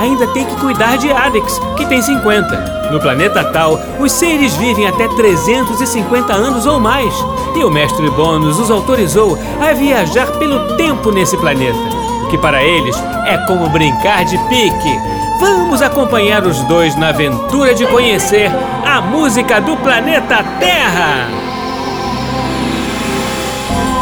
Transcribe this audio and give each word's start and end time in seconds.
ainda 0.00 0.26
tem 0.28 0.46
que 0.46 0.56
cuidar 0.56 0.96
de 0.96 1.12
Alex, 1.12 1.60
que 1.76 1.84
tem 1.86 2.00
50. 2.00 2.88
No 2.90 2.98
planeta 2.98 3.44
Tal, 3.44 3.78
os 4.00 4.10
seres 4.10 4.56
vivem 4.56 4.86
até 4.86 5.06
350 5.08 6.32
anos 6.32 6.66
ou 6.66 6.80
mais, 6.80 7.14
e 7.54 7.62
o 7.62 7.70
mestre 7.70 8.08
Bônus 8.10 8.58
os 8.58 8.70
autorizou 8.70 9.38
a 9.60 9.72
viajar 9.74 10.26
pelo 10.38 10.76
tempo 10.76 11.12
nesse 11.12 11.36
planeta, 11.36 11.78
o 12.24 12.28
que 12.28 12.38
para 12.38 12.62
eles 12.64 12.96
é 13.26 13.36
como 13.46 13.68
brincar 13.68 14.24
de 14.24 14.38
pique. 14.48 14.98
Vamos 15.38 15.82
acompanhar 15.82 16.44
os 16.44 16.62
dois 16.64 16.96
na 16.96 17.08
aventura 17.08 17.74
de 17.74 17.86
conhecer 17.86 18.50
a 18.84 19.00
música 19.00 19.60
do 19.60 19.76
planeta 19.76 20.42
Terra! 20.58 21.28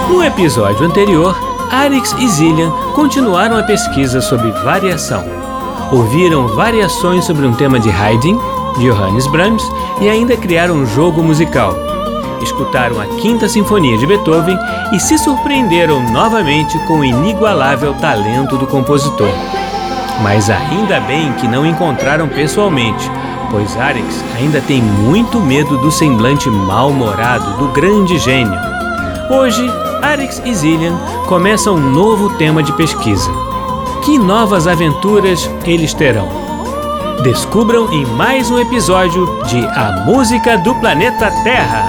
No 0.08 0.24
episódio 0.24 0.86
anterior, 0.86 1.36
Arix 1.70 2.14
e 2.18 2.26
Zillian 2.28 2.70
continuaram 2.94 3.58
a 3.58 3.62
pesquisa 3.62 4.20
sobre 4.20 4.50
variação. 4.50 5.37
Ouviram 5.90 6.46
variações 6.48 7.24
sobre 7.24 7.46
um 7.46 7.54
tema 7.54 7.80
de 7.80 7.88
Haydn, 7.88 8.38
de 8.76 8.84
Johannes 8.84 9.26
Brahms 9.26 9.62
e 10.02 10.08
ainda 10.08 10.36
criaram 10.36 10.74
um 10.74 10.86
jogo 10.86 11.22
musical. 11.22 11.74
Escutaram 12.42 13.00
a 13.00 13.06
Quinta 13.06 13.48
Sinfonia 13.48 13.96
de 13.96 14.06
Beethoven 14.06 14.58
e 14.92 15.00
se 15.00 15.16
surpreenderam 15.16 16.02
novamente 16.12 16.78
com 16.80 16.98
o 16.98 17.04
inigualável 17.04 17.94
talento 17.94 18.58
do 18.58 18.66
compositor. 18.66 19.32
Mas 20.22 20.50
ainda 20.50 21.00
bem 21.00 21.32
que 21.34 21.48
não 21.48 21.64
encontraram 21.64 22.28
pessoalmente, 22.28 23.10
pois 23.50 23.74
Arix 23.78 24.22
ainda 24.36 24.60
tem 24.60 24.82
muito 24.82 25.40
medo 25.40 25.78
do 25.78 25.90
semblante 25.90 26.50
mal-humorado 26.50 27.56
do 27.56 27.68
grande 27.68 28.18
gênio. 28.18 28.60
Hoje, 29.30 29.66
Arix 30.02 30.42
e 30.44 30.54
Zillian 30.54 30.98
começam 31.26 31.76
um 31.76 31.90
novo 31.90 32.36
tema 32.36 32.62
de 32.62 32.72
pesquisa. 32.74 33.47
Que 34.08 34.18
novas 34.18 34.66
aventuras 34.66 35.50
eles 35.66 35.92
terão? 35.92 36.30
Descubram 37.22 37.92
em 37.92 38.06
mais 38.06 38.50
um 38.50 38.58
episódio 38.58 39.26
de 39.44 39.58
A 39.58 40.02
Música 40.06 40.56
do 40.56 40.74
Planeta 40.76 41.30
Terra. 41.44 41.84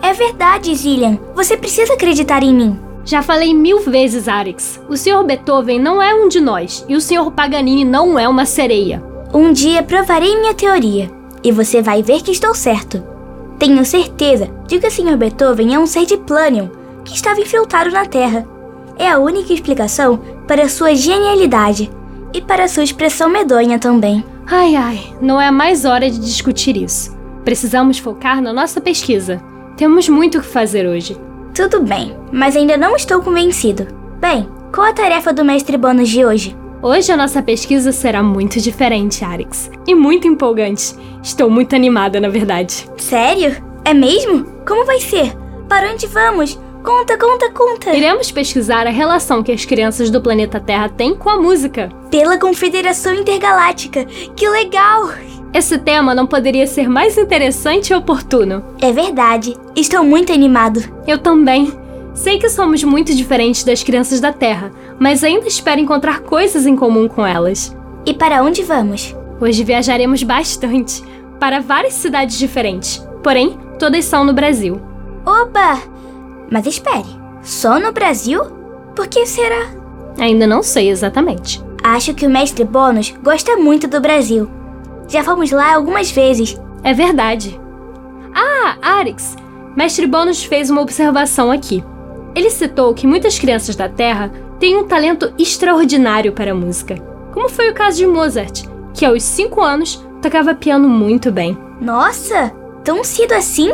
É 0.00 0.14
verdade, 0.14 0.74
Zillian. 0.74 1.18
Você 1.34 1.54
precisa 1.54 1.92
acreditar 1.92 2.42
em 2.42 2.54
mim. 2.54 2.80
Já 3.04 3.20
falei 3.20 3.52
mil 3.52 3.80
vezes, 3.80 4.26
Arix. 4.26 4.80
O 4.88 4.96
Sr. 4.96 5.22
Beethoven 5.22 5.78
não 5.78 6.00
é 6.00 6.14
um 6.14 6.28
de 6.28 6.40
nós 6.40 6.82
e 6.88 6.96
o 6.96 7.00
Sr. 7.00 7.30
Paganini 7.30 7.84
não 7.84 8.18
é 8.18 8.26
uma 8.26 8.46
sereia. 8.46 9.11
Um 9.34 9.50
dia 9.50 9.82
provarei 9.82 10.38
minha 10.38 10.52
teoria 10.52 11.10
e 11.42 11.50
você 11.50 11.80
vai 11.80 12.02
ver 12.02 12.20
que 12.20 12.30
estou 12.30 12.54
certo. 12.54 13.02
Tenho 13.58 13.82
certeza 13.82 14.50
de 14.66 14.78
que 14.78 14.86
o 14.86 14.90
Sr. 14.90 15.16
Beethoven 15.16 15.74
é 15.74 15.78
um 15.78 15.86
ser 15.86 16.04
de 16.04 16.18
Planium 16.18 16.70
que 17.02 17.14
estava 17.14 17.40
infiltrado 17.40 17.90
na 17.90 18.04
Terra. 18.04 18.46
É 18.98 19.08
a 19.08 19.18
única 19.18 19.54
explicação 19.54 20.20
para 20.46 20.68
sua 20.68 20.94
genialidade 20.94 21.90
e 22.34 22.42
para 22.42 22.68
sua 22.68 22.84
expressão 22.84 23.30
medonha 23.30 23.78
também. 23.78 24.22
Ai 24.46 24.76
ai, 24.76 25.00
não 25.18 25.40
é 25.40 25.50
mais 25.50 25.86
hora 25.86 26.10
de 26.10 26.18
discutir 26.18 26.76
isso. 26.76 27.16
Precisamos 27.42 27.98
focar 27.98 28.42
na 28.42 28.52
nossa 28.52 28.82
pesquisa. 28.82 29.42
Temos 29.78 30.10
muito 30.10 30.38
o 30.38 30.40
que 30.42 30.46
fazer 30.46 30.86
hoje. 30.86 31.16
Tudo 31.54 31.80
bem, 31.80 32.14
mas 32.30 32.54
ainda 32.54 32.76
não 32.76 32.94
estou 32.94 33.22
convencido. 33.22 33.86
Bem, 34.20 34.46
qual 34.74 34.88
a 34.88 34.92
tarefa 34.92 35.32
do 35.32 35.42
mestre 35.42 35.78
Bônus 35.78 36.10
de 36.10 36.22
hoje? 36.22 36.61
Hoje 36.82 37.12
a 37.12 37.16
nossa 37.16 37.40
pesquisa 37.40 37.92
será 37.92 38.24
muito 38.24 38.60
diferente, 38.60 39.24
Arix. 39.24 39.70
E 39.86 39.94
muito 39.94 40.26
empolgante. 40.26 40.96
Estou 41.22 41.48
muito 41.48 41.76
animada, 41.76 42.20
na 42.20 42.28
verdade. 42.28 42.88
Sério? 42.98 43.54
É 43.84 43.94
mesmo? 43.94 44.44
Como 44.66 44.84
vai 44.84 44.98
ser? 44.98 45.32
Para 45.68 45.92
onde 45.92 46.08
vamos? 46.08 46.58
Conta, 46.82 47.16
conta, 47.16 47.48
conta! 47.52 47.94
Iremos 47.94 48.32
pesquisar 48.32 48.88
a 48.88 48.90
relação 48.90 49.44
que 49.44 49.52
as 49.52 49.64
crianças 49.64 50.10
do 50.10 50.20
planeta 50.20 50.58
Terra 50.58 50.88
têm 50.88 51.14
com 51.14 51.30
a 51.30 51.40
música. 51.40 51.88
Pela 52.10 52.36
Confederação 52.36 53.14
Intergaláctica! 53.14 54.04
Que 54.34 54.48
legal! 54.48 55.10
Esse 55.54 55.78
tema 55.78 56.16
não 56.16 56.26
poderia 56.26 56.66
ser 56.66 56.88
mais 56.88 57.16
interessante 57.16 57.90
e 57.90 57.94
oportuno. 57.94 58.64
É 58.80 58.90
verdade. 58.90 59.54
Estou 59.76 60.02
muito 60.02 60.32
animado. 60.32 60.82
Eu 61.06 61.18
também. 61.18 61.72
Sei 62.14 62.38
que 62.38 62.48
somos 62.48 62.84
muito 62.84 63.14
diferentes 63.14 63.64
das 63.64 63.82
crianças 63.82 64.20
da 64.20 64.32
Terra, 64.32 64.70
mas 64.98 65.24
ainda 65.24 65.48
espero 65.48 65.80
encontrar 65.80 66.20
coisas 66.20 66.66
em 66.66 66.76
comum 66.76 67.08
com 67.08 67.26
elas. 67.26 67.74
E 68.04 68.12
para 68.12 68.42
onde 68.42 68.62
vamos? 68.62 69.16
Hoje 69.40 69.64
viajaremos 69.64 70.22
bastante 70.22 71.02
para 71.40 71.60
várias 71.60 71.94
cidades 71.94 72.38
diferentes, 72.38 73.04
porém, 73.22 73.58
todas 73.78 74.04
são 74.04 74.24
no 74.24 74.32
Brasil. 74.32 74.80
Opa! 75.24 75.80
Mas 76.50 76.66
espere, 76.66 77.08
só 77.42 77.80
no 77.80 77.92
Brasil? 77.92 78.42
Por 78.94 79.06
que 79.08 79.24
será? 79.26 79.70
Ainda 80.18 80.46
não 80.46 80.62
sei 80.62 80.90
exatamente. 80.90 81.62
Acho 81.82 82.14
que 82.14 82.26
o 82.26 82.30
mestre 82.30 82.64
Bônus 82.64 83.14
gosta 83.22 83.56
muito 83.56 83.88
do 83.88 84.00
Brasil. 84.00 84.48
Já 85.08 85.24
fomos 85.24 85.50
lá 85.50 85.74
algumas 85.74 86.10
vezes. 86.10 86.60
É 86.84 86.92
verdade. 86.92 87.58
Ah, 88.34 88.76
Arix! 88.80 89.36
Mestre 89.74 90.06
Bônus 90.06 90.44
fez 90.44 90.70
uma 90.70 90.82
observação 90.82 91.50
aqui. 91.50 91.82
Ele 92.34 92.50
citou 92.50 92.94
que 92.94 93.06
muitas 93.06 93.38
crianças 93.38 93.76
da 93.76 93.88
Terra 93.88 94.32
têm 94.58 94.76
um 94.76 94.84
talento 94.84 95.32
extraordinário 95.38 96.32
para 96.32 96.52
a 96.52 96.54
música, 96.54 96.96
como 97.32 97.48
foi 97.48 97.70
o 97.70 97.74
caso 97.74 97.98
de 97.98 98.06
Mozart, 98.06 98.64
que 98.94 99.04
aos 99.04 99.22
5 99.22 99.60
anos 99.60 100.06
tocava 100.20 100.54
piano 100.54 100.88
muito 100.88 101.30
bem. 101.30 101.56
Nossa! 101.80 102.52
Tão 102.84 103.04
cedo 103.04 103.32
assim? 103.32 103.72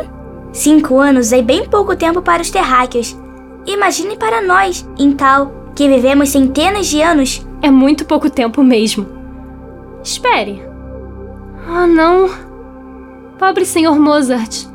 Cinco 0.51 0.97
anos 0.97 1.31
é 1.31 1.41
bem 1.41 1.65
pouco 1.65 1.95
tempo 1.95 2.21
para 2.21 2.41
os 2.41 2.49
terráqueos. 2.49 3.17
Imagine 3.65 4.17
para 4.17 4.41
nós, 4.41 4.87
em 4.97 5.11
tal, 5.11 5.51
que 5.75 5.87
vivemos 5.87 6.29
centenas 6.29 6.87
de 6.87 7.01
anos. 7.01 7.45
É 7.61 7.69
muito 7.69 8.05
pouco 8.05 8.29
tempo 8.29 8.63
mesmo. 8.63 9.05
Espere. 10.03 10.63
Ah, 11.67 11.85
não. 11.85 12.29
Pobre 13.37 13.65
senhor 13.65 13.99
Mozart. 13.99 14.65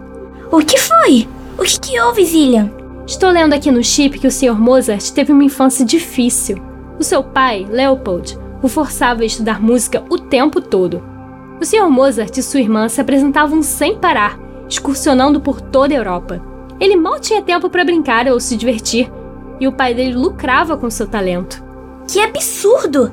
O 0.51 0.59
que 0.59 0.79
foi? 0.79 1.29
O 1.59 1.63
que, 1.63 1.81
que 1.81 2.01
houve, 2.01 2.25
Zillian? 2.25 2.71
Estou 3.07 3.31
lendo 3.31 3.53
aqui 3.53 3.71
no 3.71 3.85
chip 3.85 4.19
que 4.19 4.27
o 4.27 4.31
senhor 4.31 4.59
Mozart 4.59 5.11
teve 5.11 5.31
uma 5.31 5.45
infância 5.45 5.85
difícil. 5.85 6.57
O 6.99 7.05
seu 7.05 7.23
pai, 7.23 7.67
Leopold, 7.69 8.39
o 8.63 8.69
forçava 8.69 9.23
a 9.23 9.27
estudar 9.27 9.61
música 9.61 10.03
o 10.09 10.19
tempo 10.19 10.59
todo. 10.59 11.03
O 11.61 11.65
senhor 11.67 11.91
Mozart 11.91 12.35
e 12.39 12.43
sua 12.43 12.61
irmã 12.61 12.89
se 12.89 13.03
apresentavam 13.03 13.63
sem 13.63 13.99
parar, 13.99 14.39
excursionando 14.71 15.39
por 15.39 15.61
toda 15.61 15.93
a 15.93 15.99
Europa. 15.99 16.43
Ele 16.81 16.97
mal 16.97 17.21
tinha 17.21 17.43
tempo 17.43 17.69
para 17.69 17.85
brincar 17.85 18.27
ou 18.27 18.41
se 18.41 18.57
divertir, 18.57 19.13
e 19.61 19.69
o 19.69 19.73
pai 19.73 19.93
dele 19.95 20.15
lucrava 20.15 20.77
com 20.77 20.89
seu 20.89 21.07
talento. 21.07 21.63
Que 22.11 22.21
absurdo! 22.21 23.13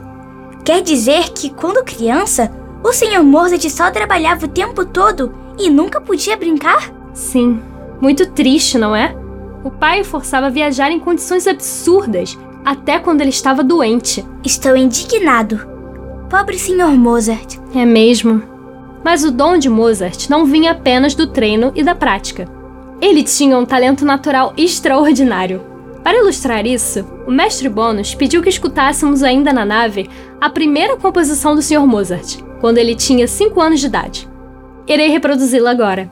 Quer 0.63 0.81
dizer 0.81 1.31
que, 1.31 1.49
quando 1.49 1.83
criança, 1.83 2.49
o 2.81 2.93
Sr. 2.93 3.23
Mozart 3.23 3.69
só 3.69 3.91
trabalhava 3.91 4.45
o 4.45 4.49
tempo 4.49 4.85
todo 4.85 5.33
e 5.59 5.69
nunca 5.69 5.99
podia 5.99 6.37
brincar? 6.37 6.91
Sim, 7.13 7.59
muito 7.99 8.25
triste, 8.31 8.77
não 8.77 8.95
é? 8.95 9.20
O 9.63 9.69
pai 9.69 10.01
o 10.01 10.05
forçava 10.05 10.47
a 10.47 10.49
viajar 10.49 10.91
em 10.91 10.99
condições 10.99 11.45
absurdas, 11.45 12.37
até 12.65 12.99
quando 12.99 13.21
ele 13.21 13.29
estava 13.29 13.63
doente. 13.63 14.25
Estou 14.43 14.75
indignado. 14.75 15.67
Pobre 16.29 16.57
Sr. 16.57 16.91
Mozart. 16.97 17.57
É 17.75 17.85
mesmo. 17.85 18.41
Mas 19.03 19.23
o 19.23 19.31
dom 19.31 19.57
de 19.57 19.69
Mozart 19.69 20.29
não 20.29 20.45
vinha 20.45 20.71
apenas 20.71 21.13
do 21.13 21.27
treino 21.27 21.71
e 21.75 21.83
da 21.83 21.93
prática. 21.93 22.47
Ele 23.01 23.23
tinha 23.23 23.57
um 23.57 23.65
talento 23.65 24.05
natural 24.05 24.53
extraordinário. 24.57 25.61
Para 26.03 26.17
ilustrar 26.17 26.65
isso, 26.65 27.05
o 27.27 27.31
mestre 27.31 27.69
Bônus 27.69 28.15
pediu 28.15 28.41
que 28.41 28.49
escutássemos 28.49 29.21
ainda 29.21 29.53
na 29.53 29.65
nave 29.65 30.09
a 30.39 30.49
primeira 30.49 30.97
composição 30.97 31.53
do 31.53 31.61
Sr. 31.61 31.85
Mozart, 31.85 32.39
quando 32.59 32.79
ele 32.79 32.95
tinha 32.95 33.27
5 33.27 33.61
anos 33.61 33.79
de 33.79 33.85
idade. 33.87 34.29
Irei 34.87 35.09
reproduzi-la 35.09 35.69
agora. 35.69 36.11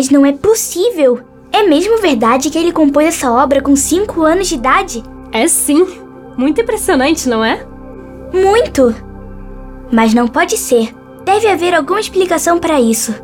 Mas 0.00 0.08
não 0.08 0.24
é 0.24 0.32
possível! 0.32 1.20
É 1.52 1.62
mesmo 1.62 1.98
verdade 1.98 2.48
que 2.48 2.56
ele 2.56 2.72
compôs 2.72 3.06
essa 3.06 3.30
obra 3.30 3.60
com 3.60 3.76
5 3.76 4.22
anos 4.22 4.48
de 4.48 4.54
idade? 4.54 5.02
É 5.30 5.46
sim. 5.46 5.86
Muito 6.38 6.58
impressionante, 6.58 7.28
não 7.28 7.44
é? 7.44 7.66
Muito! 8.32 8.94
Mas 9.92 10.14
não 10.14 10.26
pode 10.26 10.56
ser. 10.56 10.94
Deve 11.22 11.48
haver 11.48 11.74
alguma 11.74 12.00
explicação 12.00 12.58
para 12.58 12.80
isso. 12.80 13.14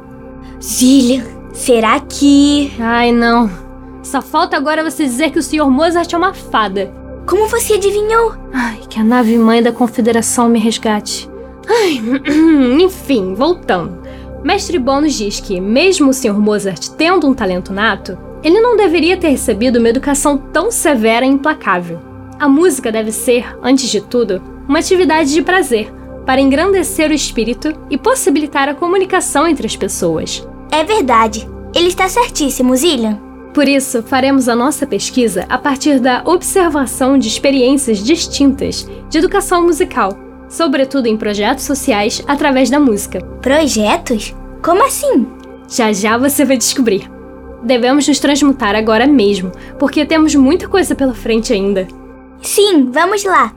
Zillian, 0.62 1.24
será 1.54 1.98
que. 1.98 2.70
Ai, 2.78 3.10
não. 3.10 3.50
Só 4.02 4.20
falta 4.20 4.54
agora 4.54 4.84
você 4.84 5.04
dizer 5.04 5.30
que 5.30 5.38
o 5.38 5.42
Sr. 5.42 5.70
Mozart 5.70 6.12
é 6.12 6.16
uma 6.18 6.34
fada. 6.34 6.92
Como 7.26 7.48
você 7.48 7.72
adivinhou? 7.72 8.34
Ai, 8.52 8.80
que 8.86 9.00
a 9.00 9.02
nave 9.02 9.38
mãe 9.38 9.62
da 9.62 9.72
Confederação 9.72 10.46
me 10.50 10.58
resgate. 10.58 11.26
Ai, 11.66 12.02
enfim, 12.82 13.32
voltando. 13.32 14.05
Mestre 14.46 14.78
Bônus 14.78 15.14
diz 15.14 15.40
que, 15.40 15.60
mesmo 15.60 16.08
o 16.08 16.14
Sr. 16.14 16.38
Mozart 16.38 16.90
tendo 16.90 17.26
um 17.26 17.34
talento 17.34 17.72
nato, 17.72 18.16
ele 18.44 18.60
não 18.60 18.76
deveria 18.76 19.16
ter 19.16 19.30
recebido 19.30 19.80
uma 19.80 19.88
educação 19.88 20.38
tão 20.38 20.70
severa 20.70 21.26
e 21.26 21.28
implacável. 21.28 21.98
A 22.38 22.48
música 22.48 22.92
deve 22.92 23.10
ser, 23.10 23.44
antes 23.60 23.88
de 23.90 24.00
tudo, 24.00 24.40
uma 24.68 24.78
atividade 24.78 25.32
de 25.32 25.42
prazer, 25.42 25.92
para 26.24 26.40
engrandecer 26.40 27.10
o 27.10 27.12
espírito 27.12 27.74
e 27.90 27.98
possibilitar 27.98 28.68
a 28.68 28.74
comunicação 28.74 29.48
entre 29.48 29.66
as 29.66 29.74
pessoas. 29.74 30.46
É 30.70 30.84
verdade. 30.84 31.48
Ele 31.74 31.88
está 31.88 32.08
certíssimo, 32.08 32.76
Zillian. 32.76 33.18
Por 33.52 33.66
isso, 33.66 34.00
faremos 34.04 34.48
a 34.48 34.54
nossa 34.54 34.86
pesquisa 34.86 35.44
a 35.48 35.58
partir 35.58 35.98
da 35.98 36.22
observação 36.24 37.18
de 37.18 37.26
experiências 37.26 37.98
distintas 37.98 38.88
de 39.10 39.18
educação 39.18 39.64
musical, 39.64 40.16
sobretudo 40.48 41.08
em 41.08 41.16
projetos 41.16 41.64
sociais 41.64 42.22
através 42.28 42.70
da 42.70 42.78
música. 42.78 43.20
Projetos? 43.42 44.34
Como 44.66 44.84
assim? 44.84 45.24
Já 45.68 45.92
já 45.92 46.18
você 46.18 46.44
vai 46.44 46.56
descobrir. 46.56 47.08
Devemos 47.62 48.08
nos 48.08 48.18
transmutar 48.18 48.74
agora 48.74 49.06
mesmo, 49.06 49.52
porque 49.78 50.04
temos 50.04 50.34
muita 50.34 50.66
coisa 50.66 50.92
pela 50.92 51.14
frente 51.14 51.52
ainda. 51.52 51.86
Sim, 52.42 52.90
vamos 52.90 53.22
lá. 53.22 53.54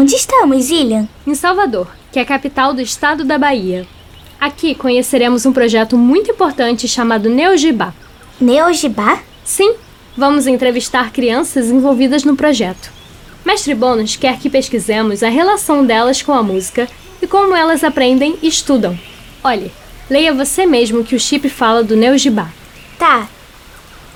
Onde 0.00 0.14
estamos, 0.14 0.64
Zillian? 0.64 1.06
Em 1.26 1.34
Salvador, 1.34 1.86
que 2.10 2.18
é 2.18 2.22
a 2.22 2.24
capital 2.24 2.72
do 2.72 2.80
estado 2.80 3.22
da 3.22 3.36
Bahia. 3.36 3.86
Aqui 4.40 4.74
conheceremos 4.74 5.44
um 5.44 5.52
projeto 5.52 5.98
muito 5.98 6.30
importante 6.30 6.88
chamado 6.88 7.28
Neogibá. 7.28 7.92
Neogibá? 8.40 9.20
Sim, 9.44 9.74
vamos 10.16 10.46
entrevistar 10.46 11.12
crianças 11.12 11.66
envolvidas 11.66 12.24
no 12.24 12.34
projeto. 12.34 12.90
Mestre 13.44 13.74
Bônus 13.74 14.16
quer 14.16 14.38
que 14.38 14.48
pesquisemos 14.48 15.22
a 15.22 15.28
relação 15.28 15.84
delas 15.84 16.22
com 16.22 16.32
a 16.32 16.42
música 16.42 16.88
e 17.20 17.26
como 17.26 17.54
elas 17.54 17.84
aprendem 17.84 18.38
e 18.40 18.48
estudam. 18.48 18.98
Olhe, 19.44 19.70
leia 20.08 20.32
você 20.32 20.64
mesmo 20.64 21.04
que 21.04 21.14
o 21.14 21.20
chip 21.20 21.46
fala 21.50 21.84
do 21.84 21.94
Neogibá. 21.94 22.48
Tá. 22.98 23.28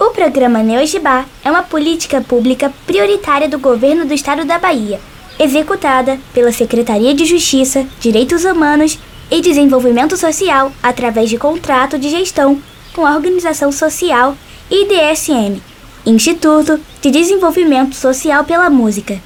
O 0.01 0.09
programa 0.13 0.63
Neogibá 0.63 1.27
é 1.45 1.51
uma 1.51 1.63
política 1.63 2.23
pública 2.23 2.73
prioritária 2.87 3.51
do 3.51 3.59
governo 3.59 4.07
do 4.07 4.15
estado 4.15 4.47
da 4.47 4.59
Bahia 4.59 4.99
executada 5.39 6.19
pela 6.33 6.53
Secretaria 6.53 7.15
de 7.15 7.25
Justiça, 7.25 7.87
Direitos 8.01 8.45
Humanos 8.45 8.99
e 9.31 9.41
Desenvolvimento 9.41 10.17
Social 10.17 10.73
através 10.83 11.29
de 11.29 11.39
contrato 11.39 11.99
de 11.99 12.09
gestão 12.09 12.61
com 12.93 13.05
a 13.07 13.15
Organização 13.15 13.73
Social 13.73 14.37
IDSM, 14.71 15.61
Instituto 16.07 16.81
de 17.03 17.11
Desenvolvimento 17.11 17.95
Social 17.95 18.45
pela 18.45 18.71
Música. 18.71 19.21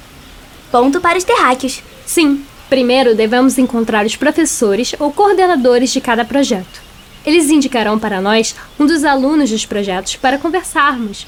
Ponto 0.71 0.99
para 0.99 1.17
os 1.17 1.23
terráqueos. 1.23 1.81
Sim, 2.05 2.43
primeiro 2.69 3.15
devemos 3.15 3.57
encontrar 3.57 4.05
os 4.05 4.15
professores 4.15 4.93
ou 4.99 5.11
coordenadores 5.11 5.91
de 5.91 6.01
cada 6.01 6.25
projeto. 6.25 6.81
Eles 7.25 7.49
indicarão 7.49 7.99
para 7.99 8.21
nós 8.21 8.55
um 8.79 8.85
dos 8.85 9.03
alunos 9.03 9.49
dos 9.49 9.65
projetos 9.65 10.15
para 10.15 10.37
conversarmos. 10.37 11.27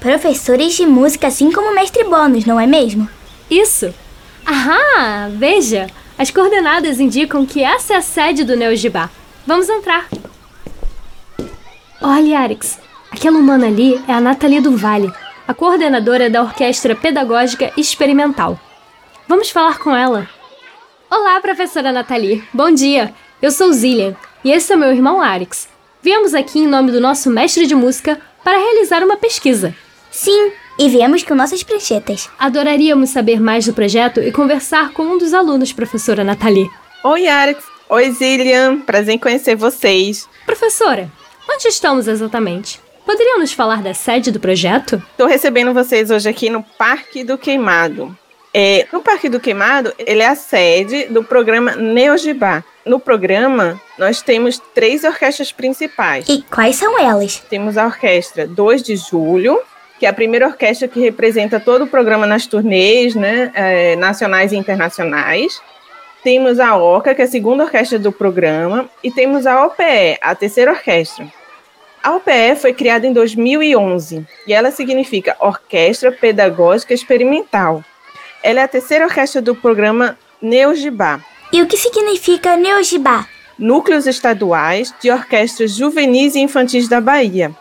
Professores 0.00 0.74
de 0.74 0.86
música, 0.86 1.28
assim 1.28 1.52
como 1.52 1.70
o 1.70 1.74
mestre 1.74 2.04
Bônus, 2.04 2.44
não 2.44 2.58
é 2.58 2.66
mesmo? 2.66 3.08
Isso! 3.50 3.92
Ah, 4.52 5.28
veja! 5.30 5.86
As 6.18 6.28
coordenadas 6.28 6.98
indicam 6.98 7.46
que 7.46 7.62
essa 7.62 7.94
é 7.94 7.96
a 7.98 8.02
sede 8.02 8.42
do 8.42 8.56
Neogibá. 8.56 9.08
Vamos 9.46 9.68
entrar. 9.68 10.08
Olha, 12.02 12.40
Arix, 12.40 12.80
aquela 13.12 13.38
humana 13.38 13.68
ali 13.68 14.02
é 14.08 14.12
a 14.12 14.20
Nathalie 14.20 14.60
do 14.60 14.76
Vale, 14.76 15.12
a 15.46 15.54
coordenadora 15.54 16.28
da 16.28 16.42
Orquestra 16.42 16.96
Pedagógica 16.96 17.72
Experimental. 17.76 18.58
Vamos 19.28 19.50
falar 19.50 19.78
com 19.78 19.94
ela. 19.94 20.28
Olá, 21.08 21.40
professora 21.40 21.92
Nathalie. 21.92 22.42
Bom 22.52 22.72
dia. 22.72 23.14
Eu 23.40 23.52
sou 23.52 23.72
Zillian 23.72 24.16
e 24.42 24.50
esse 24.50 24.72
é 24.72 24.76
meu 24.76 24.90
irmão 24.90 25.22
Arix. 25.22 25.68
Viemos 26.02 26.34
aqui 26.34 26.58
em 26.58 26.66
nome 26.66 26.90
do 26.90 27.00
nosso 27.00 27.30
mestre 27.30 27.68
de 27.68 27.76
música 27.76 28.20
para 28.42 28.58
realizar 28.58 29.04
uma 29.04 29.16
pesquisa. 29.16 29.72
Sim, 30.10 30.50
e 30.80 30.88
viemos 30.88 31.22
com 31.22 31.34
nossas 31.34 31.62
pranchetas. 31.62 32.30
Adoraríamos 32.38 33.10
saber 33.10 33.38
mais 33.38 33.66
do 33.66 33.74
projeto 33.74 34.18
e 34.18 34.32
conversar 34.32 34.94
com 34.94 35.02
um 35.02 35.18
dos 35.18 35.34
alunos, 35.34 35.74
professora 35.74 36.24
Nathalie. 36.24 36.70
Oi, 37.04 37.28
Alex. 37.28 37.62
Oi, 37.86 38.10
Zillian. 38.12 38.80
Prazer 38.80 39.14
em 39.14 39.18
conhecer 39.18 39.54
vocês. 39.54 40.26
Professora, 40.46 41.12
onde 41.46 41.68
estamos 41.68 42.08
exatamente? 42.08 42.80
Poderiam 43.04 43.38
nos 43.38 43.52
falar 43.52 43.82
da 43.82 43.92
sede 43.92 44.30
do 44.30 44.40
projeto? 44.40 45.02
Estou 45.10 45.26
recebendo 45.26 45.74
vocês 45.74 46.10
hoje 46.10 46.26
aqui 46.30 46.48
no 46.48 46.62
Parque 46.62 47.22
do 47.24 47.36
Queimado. 47.36 48.16
É, 48.54 48.86
no 48.90 49.02
Parque 49.02 49.28
do 49.28 49.38
Queimado, 49.38 49.92
ele 49.98 50.22
é 50.22 50.28
a 50.28 50.34
sede 50.34 51.04
do 51.10 51.22
programa 51.22 51.76
Neogibá. 51.76 52.64
No 52.86 52.98
programa, 52.98 53.78
nós 53.98 54.22
temos 54.22 54.58
três 54.74 55.04
orquestras 55.04 55.52
principais. 55.52 56.26
E 56.26 56.42
quais 56.50 56.76
são 56.76 56.98
elas? 56.98 57.38
Temos 57.50 57.76
a 57.76 57.84
orquestra 57.84 58.46
2 58.46 58.82
de 58.82 58.96
Julho, 58.96 59.60
que 60.00 60.06
é 60.06 60.08
a 60.08 60.14
primeira 60.14 60.46
orquestra 60.46 60.88
que 60.88 60.98
representa 60.98 61.60
todo 61.60 61.84
o 61.84 61.86
programa 61.86 62.26
nas 62.26 62.46
turnês 62.46 63.14
né, 63.14 63.52
é, 63.54 63.96
nacionais 63.96 64.50
e 64.50 64.56
internacionais. 64.56 65.60
Temos 66.24 66.58
a 66.58 66.74
OCA, 66.74 67.14
que 67.14 67.20
é 67.20 67.26
a 67.26 67.28
segunda 67.28 67.64
orquestra 67.64 67.98
do 67.98 68.10
programa, 68.10 68.88
e 69.04 69.10
temos 69.10 69.46
a 69.46 69.62
OPE, 69.66 70.18
a 70.22 70.34
terceira 70.34 70.72
orquestra. 70.72 71.30
A 72.02 72.16
OPE 72.16 72.56
foi 72.58 72.72
criada 72.72 73.06
em 73.06 73.12
2011 73.12 74.26
e 74.46 74.54
ela 74.54 74.70
significa 74.70 75.36
Orquestra 75.38 76.10
Pedagógica 76.10 76.94
Experimental. 76.94 77.84
Ela 78.42 78.60
é 78.60 78.62
a 78.62 78.68
terceira 78.68 79.04
orquestra 79.04 79.42
do 79.42 79.54
programa 79.54 80.18
Neogibá. 80.40 81.20
E 81.52 81.60
o 81.60 81.66
que 81.66 81.76
significa 81.76 82.56
Neogibá? 82.56 83.26
Núcleos 83.58 84.06
Estaduais 84.06 84.94
de 84.98 85.10
Orquestras 85.10 85.72
Juvenis 85.72 86.34
e 86.36 86.40
Infantis 86.40 86.88
da 86.88 87.02
Bahia. 87.02 87.54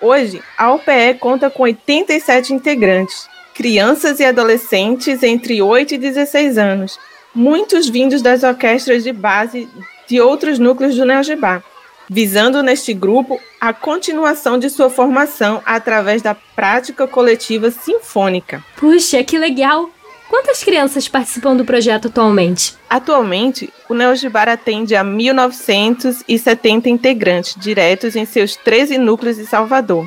Hoje, 0.00 0.42
a 0.56 0.72
UPE 0.72 1.18
conta 1.18 1.50
com 1.50 1.64
87 1.64 2.54
integrantes, 2.54 3.28
crianças 3.54 4.20
e 4.20 4.24
adolescentes 4.24 5.22
entre 5.24 5.60
8 5.60 5.94
e 5.94 5.98
16 5.98 6.56
anos, 6.56 6.98
muitos 7.34 7.88
vindos 7.88 8.22
das 8.22 8.44
orquestras 8.44 9.02
de 9.02 9.12
base 9.12 9.68
de 10.06 10.20
outros 10.20 10.58
núcleos 10.58 10.94
do 10.94 11.04
Neogibá, 11.04 11.62
visando 12.08 12.62
neste 12.62 12.94
grupo 12.94 13.40
a 13.60 13.72
continuação 13.72 14.58
de 14.58 14.70
sua 14.70 14.88
formação 14.88 15.60
através 15.66 16.22
da 16.22 16.34
prática 16.34 17.06
coletiva 17.08 17.70
sinfônica. 17.70 18.64
Puxa, 18.76 19.24
que 19.24 19.36
legal! 19.36 19.90
Quantas 20.28 20.62
crianças 20.62 21.08
participam 21.08 21.56
do 21.56 21.64
projeto 21.64 22.08
atualmente? 22.08 22.76
Atualmente, 22.88 23.72
o 23.88 23.94
Neogibar 23.94 24.48
atende 24.48 24.94
a 24.94 25.02
1.970 25.02 26.86
integrantes 26.86 27.54
diretos 27.56 28.14
em 28.14 28.26
seus 28.26 28.54
13 28.54 28.98
núcleos 28.98 29.36
de 29.36 29.46
Salvador, 29.46 30.06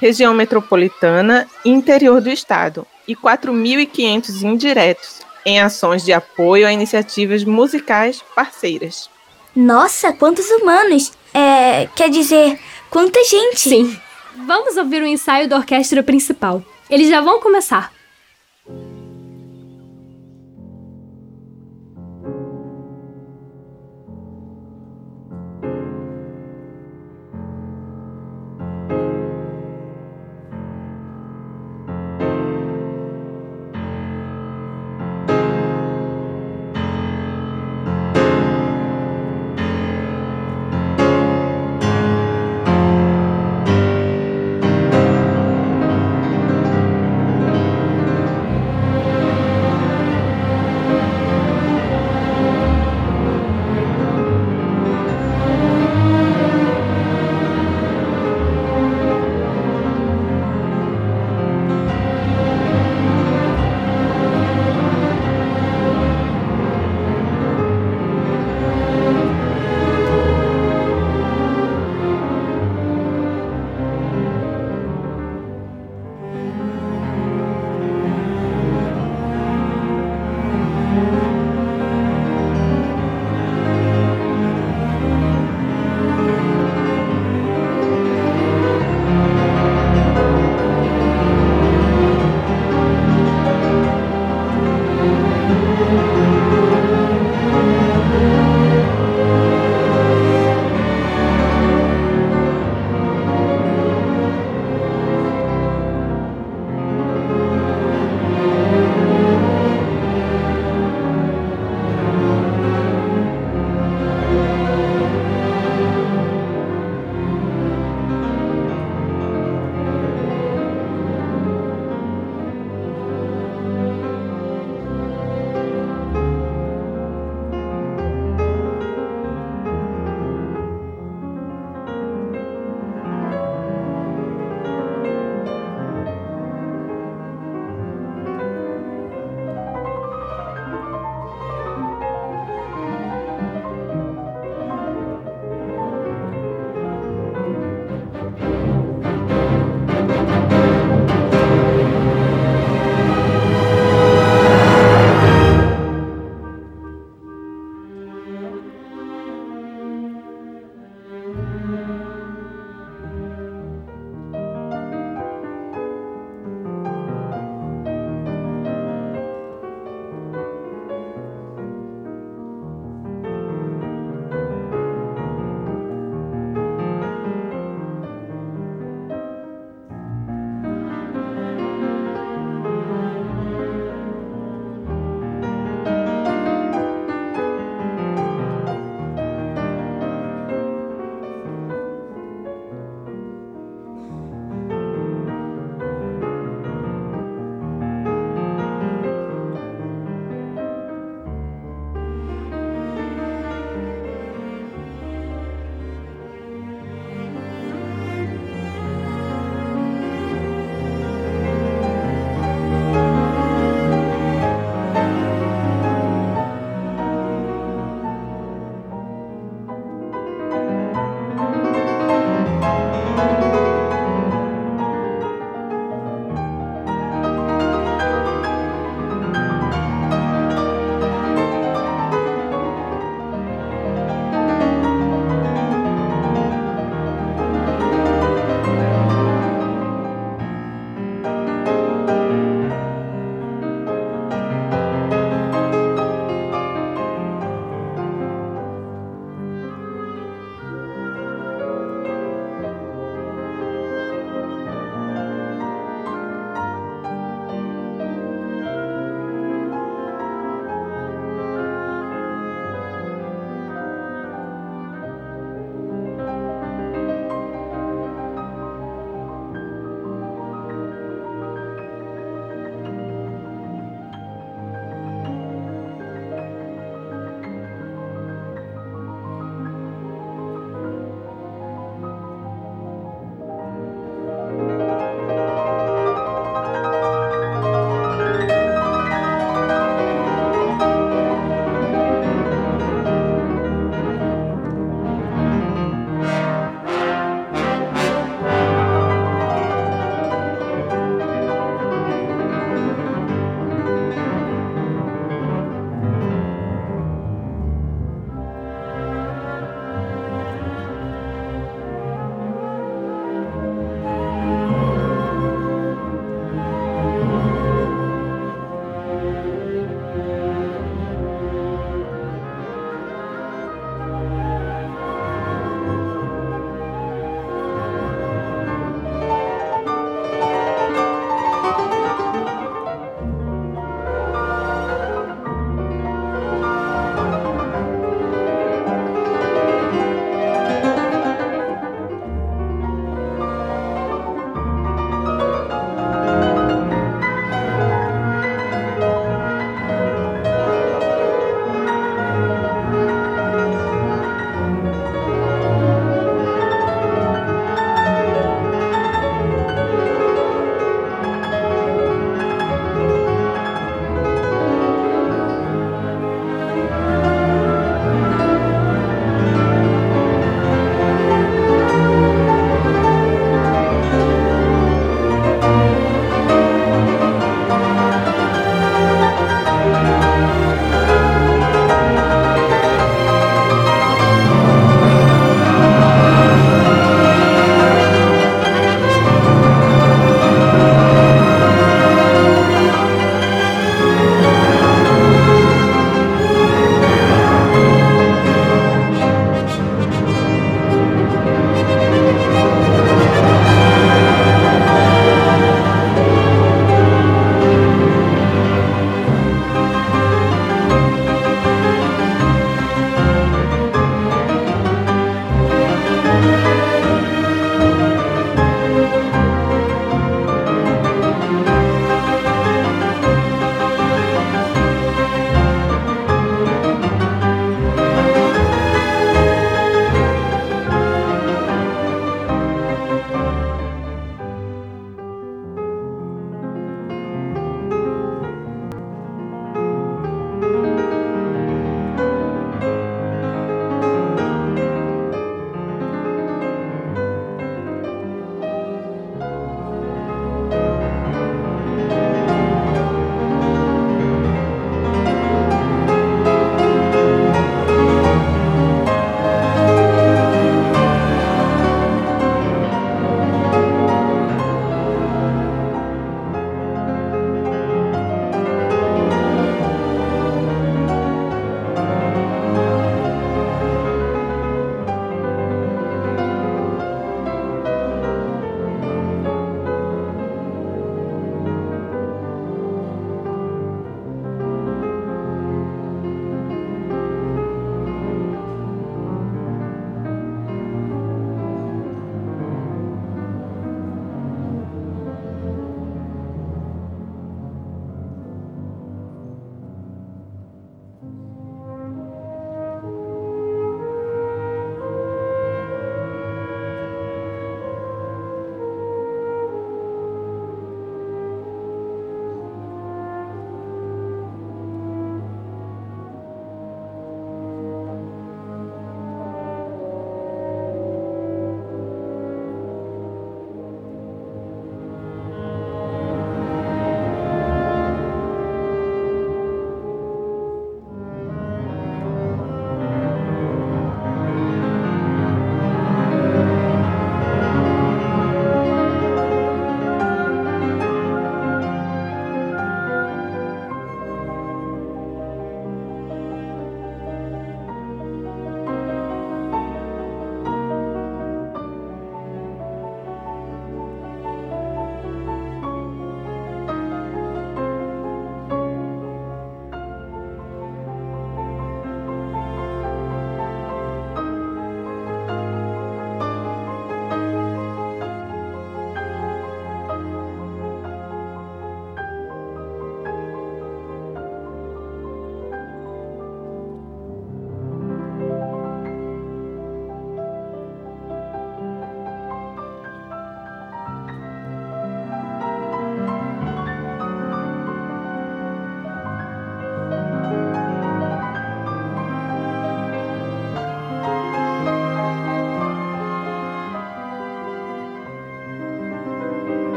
região 0.00 0.32
metropolitana 0.32 1.48
e 1.64 1.70
interior 1.70 2.20
do 2.20 2.30
estado, 2.30 2.86
e 3.06 3.16
4.500 3.16 4.42
indiretos 4.42 5.20
em 5.44 5.60
ações 5.60 6.04
de 6.04 6.12
apoio 6.12 6.66
a 6.66 6.72
iniciativas 6.72 7.42
musicais 7.42 8.22
parceiras. 8.36 9.10
Nossa, 9.56 10.12
quantos 10.12 10.48
humanos! 10.50 11.10
É, 11.34 11.88
quer 11.96 12.10
dizer, 12.10 12.60
quanta 12.90 13.24
gente! 13.24 13.60
Sim. 13.60 14.00
Vamos 14.46 14.76
ouvir 14.76 15.02
o 15.02 15.06
ensaio 15.06 15.48
da 15.48 15.56
orquestra 15.56 16.00
principal. 16.02 16.62
Eles 16.88 17.08
já 17.08 17.20
vão 17.20 17.40
começar. 17.40 17.97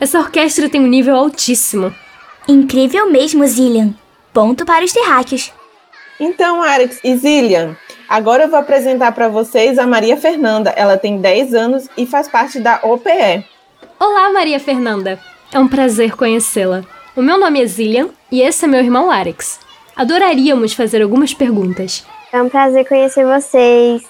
Essa 0.00 0.20
orquestra 0.20 0.68
tem 0.68 0.80
um 0.80 0.86
nível 0.86 1.16
altíssimo. 1.16 1.92
Incrível 2.46 3.10
mesmo, 3.10 3.44
Zillian. 3.46 3.94
Ponto 4.32 4.64
para 4.64 4.84
os 4.84 4.92
terráqueos. 4.92 5.52
Então, 6.20 6.62
Alex 6.62 7.00
e 7.02 7.16
Zillian, 7.16 7.76
agora 8.08 8.44
eu 8.44 8.48
vou 8.48 8.58
apresentar 8.58 9.10
para 9.12 9.28
vocês 9.28 9.78
a 9.78 9.86
Maria 9.86 10.16
Fernanda. 10.16 10.70
Ela 10.70 10.96
tem 10.96 11.20
10 11.20 11.54
anos 11.54 11.88
e 11.96 12.06
faz 12.06 12.28
parte 12.28 12.60
da 12.60 12.78
OPE. 12.82 13.44
Olá, 13.98 14.32
Maria 14.32 14.60
Fernanda. 14.60 15.18
É 15.52 15.58
um 15.58 15.66
prazer 15.66 16.16
conhecê-la. 16.16 16.84
O 17.16 17.22
meu 17.22 17.38
nome 17.38 17.60
é 17.60 17.66
Zillian 17.66 18.10
e 18.30 18.40
esse 18.40 18.64
é 18.64 18.68
meu 18.68 18.80
irmão 18.80 19.10
Alex. 19.10 19.58
Adoraríamos 19.96 20.74
fazer 20.74 21.02
algumas 21.02 21.34
perguntas. 21.34 22.06
É 22.32 22.40
um 22.40 22.48
prazer 22.48 22.86
conhecer 22.86 23.26
vocês. 23.26 24.02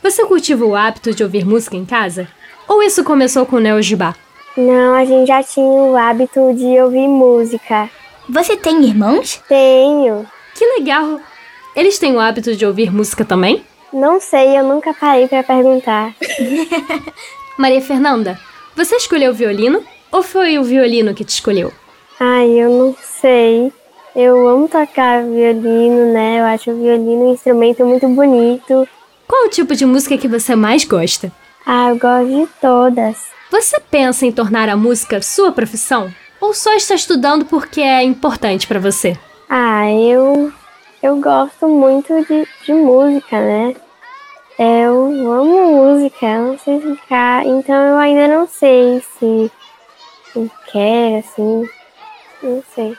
Você 0.00 0.24
cultiva 0.26 0.64
o 0.64 0.76
hábito 0.76 1.12
de 1.12 1.24
ouvir 1.24 1.44
música 1.44 1.76
em 1.76 1.84
casa? 1.84 2.28
Ou 2.68 2.82
isso 2.82 3.02
começou 3.02 3.44
com 3.44 3.56
o 3.56 3.60
Neo 3.60 3.82
Gibá? 3.82 4.14
Não, 4.56 4.94
a 4.94 5.04
gente 5.04 5.26
já 5.26 5.42
tinha 5.42 5.66
o 5.66 5.96
hábito 5.96 6.54
de 6.54 6.80
ouvir 6.80 7.08
música. 7.08 7.90
Você 8.28 8.56
tem 8.56 8.84
irmãos? 8.84 9.42
Tenho. 9.48 10.24
Que 10.54 10.64
legal! 10.78 11.20
Eles 11.74 11.98
têm 11.98 12.14
o 12.14 12.20
hábito 12.20 12.54
de 12.54 12.64
ouvir 12.64 12.92
música 12.92 13.24
também? 13.24 13.64
Não 13.92 14.20
sei, 14.20 14.56
eu 14.56 14.64
nunca 14.64 14.94
parei 14.94 15.26
para 15.26 15.42
perguntar. 15.42 16.14
Maria 17.58 17.80
Fernanda, 17.80 18.38
você 18.76 18.96
escolheu 18.96 19.32
o 19.32 19.34
violino 19.34 19.82
ou 20.10 20.22
foi 20.22 20.58
o 20.58 20.64
violino 20.64 21.14
que 21.14 21.24
te 21.24 21.30
escolheu? 21.30 21.72
Ai, 22.18 22.48
eu 22.50 22.70
não 22.70 22.96
sei. 23.02 23.72
Eu 24.14 24.46
amo 24.46 24.68
tocar 24.68 25.24
violino, 25.24 26.12
né? 26.12 26.38
Eu 26.40 26.44
acho 26.44 26.70
o 26.70 26.80
violino 26.80 27.24
um 27.24 27.32
instrumento 27.32 27.84
muito 27.84 28.08
bonito. 28.08 28.88
Qual 29.26 29.46
o 29.46 29.50
tipo 29.50 29.74
de 29.74 29.84
música 29.84 30.16
que 30.16 30.28
você 30.28 30.54
mais 30.54 30.84
gosta? 30.84 31.32
Ah, 31.66 31.90
eu 31.90 31.98
gosto 31.98 32.28
de 32.28 32.48
todas. 32.60 33.33
Você 33.54 33.78
pensa 33.78 34.26
em 34.26 34.32
tornar 34.32 34.68
a 34.68 34.76
música 34.76 35.22
sua 35.22 35.52
profissão? 35.52 36.12
Ou 36.40 36.52
só 36.52 36.74
está 36.74 36.96
estudando 36.96 37.44
porque 37.44 37.80
é 37.80 38.02
importante 38.02 38.66
para 38.66 38.80
você? 38.80 39.16
Ah, 39.48 39.88
eu 39.88 40.52
eu 41.00 41.20
gosto 41.20 41.68
muito 41.68 42.12
de, 42.24 42.48
de 42.66 42.72
música, 42.72 43.38
né? 43.38 43.76
Eu 44.58 45.30
amo 45.30 45.70
música, 45.70 46.36
não 46.36 46.58
sei 46.58 46.78
explicar, 46.78 47.46
então 47.46 47.76
eu 47.76 47.96
ainda 47.96 48.26
não 48.26 48.48
sei 48.48 49.00
se 49.16 49.52
eu 50.34 50.50
quero, 50.72 51.18
assim, 51.18 51.68
não 52.42 52.60
sei. 52.74 52.96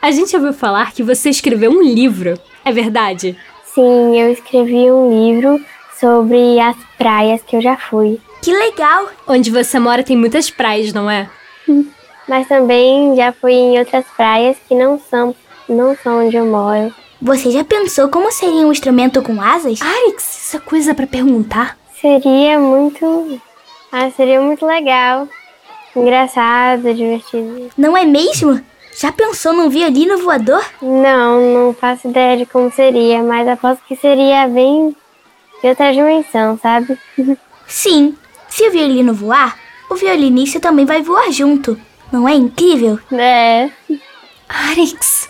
A 0.00 0.12
gente 0.12 0.36
ouviu 0.36 0.52
falar 0.52 0.92
que 0.92 1.02
você 1.02 1.30
escreveu 1.30 1.72
um 1.72 1.82
livro, 1.82 2.38
é 2.64 2.70
verdade? 2.70 3.36
Sim, 3.64 4.16
eu 4.16 4.30
escrevi 4.30 4.88
um 4.88 5.10
livro 5.10 5.60
sobre 5.98 6.60
as 6.60 6.76
praias 6.96 7.42
que 7.42 7.56
eu 7.56 7.60
já 7.60 7.76
fui. 7.76 8.20
Que 8.42 8.52
legal! 8.52 9.08
Onde 9.26 9.50
você 9.50 9.78
mora 9.78 10.02
tem 10.02 10.16
muitas 10.16 10.50
praias, 10.50 10.92
não 10.92 11.10
é? 11.10 11.28
Mas 12.26 12.48
também 12.48 13.14
já 13.16 13.32
fui 13.32 13.52
em 13.52 13.78
outras 13.78 14.04
praias 14.16 14.56
que 14.68 14.74
não 14.74 14.98
são, 15.10 15.34
não 15.68 15.96
são 15.96 16.24
onde 16.24 16.36
eu 16.36 16.46
moro. 16.46 16.94
Você 17.20 17.50
já 17.50 17.62
pensou 17.64 18.08
como 18.08 18.32
seria 18.32 18.66
um 18.66 18.72
instrumento 18.72 19.20
com 19.20 19.42
asas? 19.42 19.80
Alex, 19.82 20.46
isso 20.46 20.56
é 20.56 20.60
coisa 20.60 20.94
para 20.94 21.06
perguntar. 21.06 21.76
Seria 22.00 22.58
muito. 22.58 23.40
Ah, 23.92 24.10
seria 24.10 24.40
muito 24.40 24.64
legal. 24.64 25.28
Engraçado, 25.94 26.94
divertido. 26.94 27.68
Não 27.76 27.96
é 27.96 28.06
mesmo? 28.06 28.60
Já 28.96 29.12
pensou 29.12 29.52
num 29.52 29.68
violino 29.68 30.18
voador? 30.18 30.64
Não, 30.80 31.40
não 31.52 31.74
faço 31.74 32.08
ideia 32.08 32.36
de 32.38 32.46
como 32.46 32.72
seria, 32.72 33.22
mas 33.22 33.46
aposto 33.46 33.82
que 33.86 33.96
seria 33.96 34.46
bem 34.48 34.94
de 35.62 35.68
outra 35.68 35.92
dimensão, 35.92 36.58
sabe? 36.58 36.98
Sim. 37.66 38.16
Se 38.50 38.66
o 38.68 38.70
violino 38.70 39.14
voar, 39.14 39.56
o 39.88 39.94
violinista 39.94 40.60
também 40.60 40.84
vai 40.84 41.02
voar 41.02 41.30
junto. 41.32 41.80
Não 42.12 42.28
é 42.28 42.34
incrível? 42.34 42.98
É. 43.12 43.70
Alex, 44.48 45.28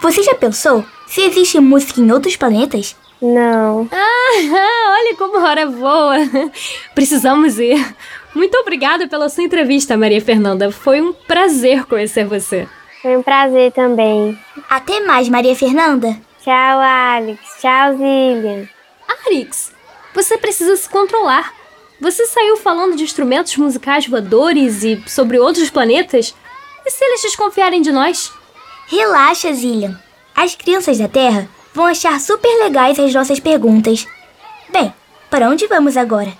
Você 0.00 0.22
já 0.22 0.34
pensou 0.34 0.84
se 1.06 1.22
existe 1.22 1.58
música 1.58 2.00
em 2.00 2.12
outros 2.12 2.36
planetas? 2.36 2.94
Não. 3.20 3.88
Ah, 3.90 4.94
olha 5.00 5.16
como 5.16 5.38
a 5.38 5.48
hora 5.48 5.66
voa. 5.66 6.16
Precisamos 6.94 7.58
ir. 7.58 7.94
Muito 8.34 8.56
obrigada 8.58 9.08
pela 9.08 9.28
sua 9.28 9.42
entrevista, 9.42 9.96
Maria 9.96 10.20
Fernanda. 10.20 10.70
Foi 10.70 11.00
um 11.00 11.12
prazer 11.12 11.84
conhecer 11.86 12.24
você. 12.26 12.68
Foi 13.02 13.16
um 13.16 13.22
prazer 13.22 13.72
também. 13.72 14.38
Até 14.68 15.00
mais, 15.00 15.28
Maria 15.28 15.56
Fernanda. 15.56 16.16
Tchau, 16.44 16.80
Alex. 16.80 17.40
Tchau, 17.60 17.96
Zillian. 17.96 18.68
Alex, 19.26 19.72
você 20.14 20.36
precisa 20.38 20.76
se 20.76 20.88
controlar. 20.88 21.52
Você 22.00 22.26
saiu 22.26 22.56
falando 22.56 22.96
de 22.96 23.02
instrumentos 23.02 23.56
musicais 23.56 24.06
voadores 24.06 24.84
e 24.84 25.02
sobre 25.06 25.38
outros 25.38 25.68
planetas? 25.68 26.34
E 26.86 26.90
se 26.90 27.04
eles 27.04 27.22
desconfiarem 27.22 27.82
de 27.82 27.90
nós? 27.90 28.32
Relaxa, 28.86 29.52
Zillian. 29.52 30.00
As 30.34 30.54
crianças 30.54 30.98
da 30.98 31.08
Terra 31.08 31.48
vão 31.74 31.86
achar 31.86 32.20
super 32.20 32.48
legais 32.62 32.98
as 32.98 33.12
nossas 33.12 33.40
perguntas. 33.40 34.06
Bem, 34.70 34.94
para 35.28 35.48
onde 35.48 35.66
vamos 35.66 35.96
agora? 35.96 36.32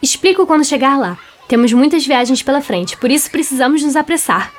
Explico 0.00 0.46
quando 0.46 0.64
chegar 0.64 0.98
lá. 0.98 1.18
Temos 1.48 1.72
muitas 1.72 2.06
viagens 2.06 2.42
pela 2.42 2.62
frente, 2.62 2.96
por 2.96 3.10
isso 3.10 3.30
precisamos 3.30 3.82
nos 3.82 3.96
apressar. 3.96 4.52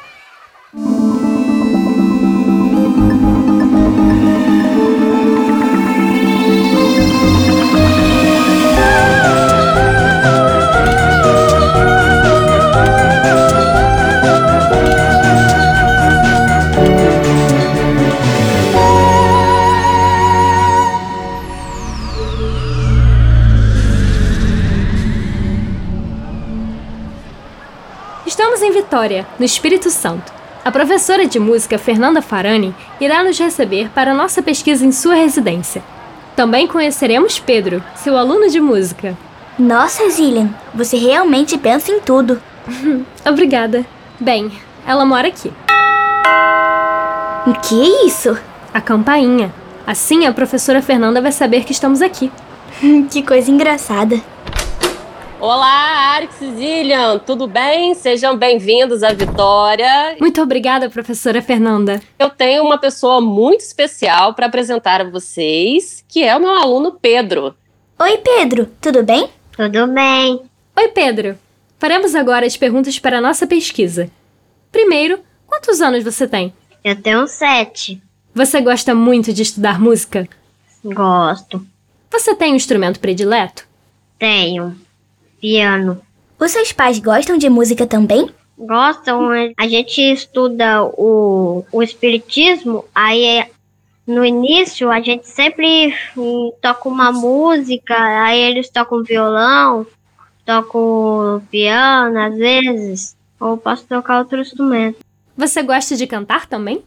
Vitória, 29.01 29.25
no 29.39 29.43
Espírito 29.43 29.89
Santo. 29.89 30.31
A 30.63 30.71
professora 30.71 31.25
de 31.25 31.39
música 31.39 31.79
Fernanda 31.79 32.21
Farani 32.21 32.75
irá 32.99 33.23
nos 33.23 33.39
receber 33.39 33.89
para 33.95 34.13
nossa 34.13 34.43
pesquisa 34.43 34.85
em 34.85 34.91
sua 34.91 35.15
residência. 35.15 35.81
Também 36.35 36.67
conheceremos 36.67 37.39
Pedro, 37.39 37.83
seu 37.95 38.15
aluno 38.15 38.47
de 38.47 38.61
música. 38.61 39.17
Nossa, 39.57 40.07
Zillian, 40.11 40.49
você 40.71 40.97
realmente 40.97 41.57
pensa 41.57 41.91
em 41.91 41.99
tudo. 41.99 42.39
Obrigada. 43.27 43.83
Bem, 44.19 44.51
ela 44.85 45.03
mora 45.03 45.29
aqui. 45.29 45.51
O 47.47 47.53
que 47.53 47.81
é 47.81 48.05
isso? 48.05 48.37
A 48.71 48.79
campainha. 48.79 49.51
Assim 49.87 50.27
a 50.27 50.31
professora 50.31 50.79
Fernanda 50.79 51.19
vai 51.19 51.31
saber 51.31 51.63
que 51.63 51.71
estamos 51.71 52.03
aqui. 52.03 52.31
Que 53.09 53.23
coisa 53.23 53.49
engraçada. 53.49 54.21
Olá, 55.41 56.13
Arix 56.13 56.39
e 56.39 56.51
Zillian, 56.51 57.17
tudo 57.17 57.47
bem? 57.47 57.95
Sejam 57.95 58.37
bem-vindos 58.37 59.01
à 59.01 59.11
Vitória. 59.11 60.15
Muito 60.19 60.39
obrigada, 60.39 60.87
professora 60.87 61.41
Fernanda. 61.41 61.99
Eu 62.19 62.29
tenho 62.29 62.63
uma 62.63 62.77
pessoa 62.77 63.19
muito 63.19 63.61
especial 63.61 64.35
para 64.35 64.45
apresentar 64.45 65.01
a 65.01 65.09
vocês, 65.09 66.05
que 66.07 66.23
é 66.23 66.37
o 66.37 66.39
meu 66.39 66.51
aluno 66.51 66.91
Pedro. 66.91 67.55
Oi, 67.99 68.17
Pedro, 68.19 68.69
tudo 68.79 69.01
bem? 69.01 69.29
Tudo 69.57 69.87
bem. 69.87 70.41
Oi, 70.77 70.87
Pedro. 70.89 71.35
Faremos 71.79 72.13
agora 72.13 72.45
as 72.45 72.55
perguntas 72.55 72.99
para 72.99 73.17
a 73.17 73.21
nossa 73.21 73.47
pesquisa. 73.47 74.11
Primeiro, 74.71 75.21
quantos 75.47 75.81
anos 75.81 76.03
você 76.03 76.27
tem? 76.27 76.53
Eu 76.83 77.01
tenho 77.01 77.25
sete. 77.25 77.99
Você 78.35 78.61
gosta 78.61 78.93
muito 78.93 79.33
de 79.33 79.41
estudar 79.41 79.79
música? 79.79 80.29
Gosto. 80.85 81.65
Você 82.11 82.35
tem 82.35 82.53
um 82.53 82.57
instrumento 82.57 82.99
predileto? 82.99 83.67
Tenho. 84.19 84.79
Piano. 85.41 85.99
Os 86.39 86.51
seus 86.51 86.71
pais 86.71 86.99
gostam 86.99 87.37
de 87.37 87.49
música 87.49 87.85
também? 87.85 88.29
Gostam, 88.57 89.29
a 89.57 89.67
gente 89.67 89.99
estuda 89.99 90.83
o, 90.83 91.65
o 91.71 91.81
espiritismo, 91.81 92.85
aí 92.93 93.25
é- 93.25 93.49
no 94.05 94.23
início 94.23 94.91
a 94.91 94.99
gente 94.99 95.27
sempre 95.27 95.93
toca 96.61 96.87
uma 96.87 97.11
música, 97.11 97.95
aí 98.23 98.39
eles 98.39 98.69
tocam 98.69 99.03
violão, 99.03 99.85
tocam 100.45 101.41
piano 101.49 102.19
às 102.19 102.37
vezes, 102.37 103.15
ou 103.39 103.57
posso 103.57 103.85
tocar 103.85 104.19
outro 104.19 104.39
instrumento. 104.39 104.99
Você 105.35 105.63
gosta 105.63 105.95
de 105.95 106.05
cantar 106.05 106.45
também? 106.45 106.83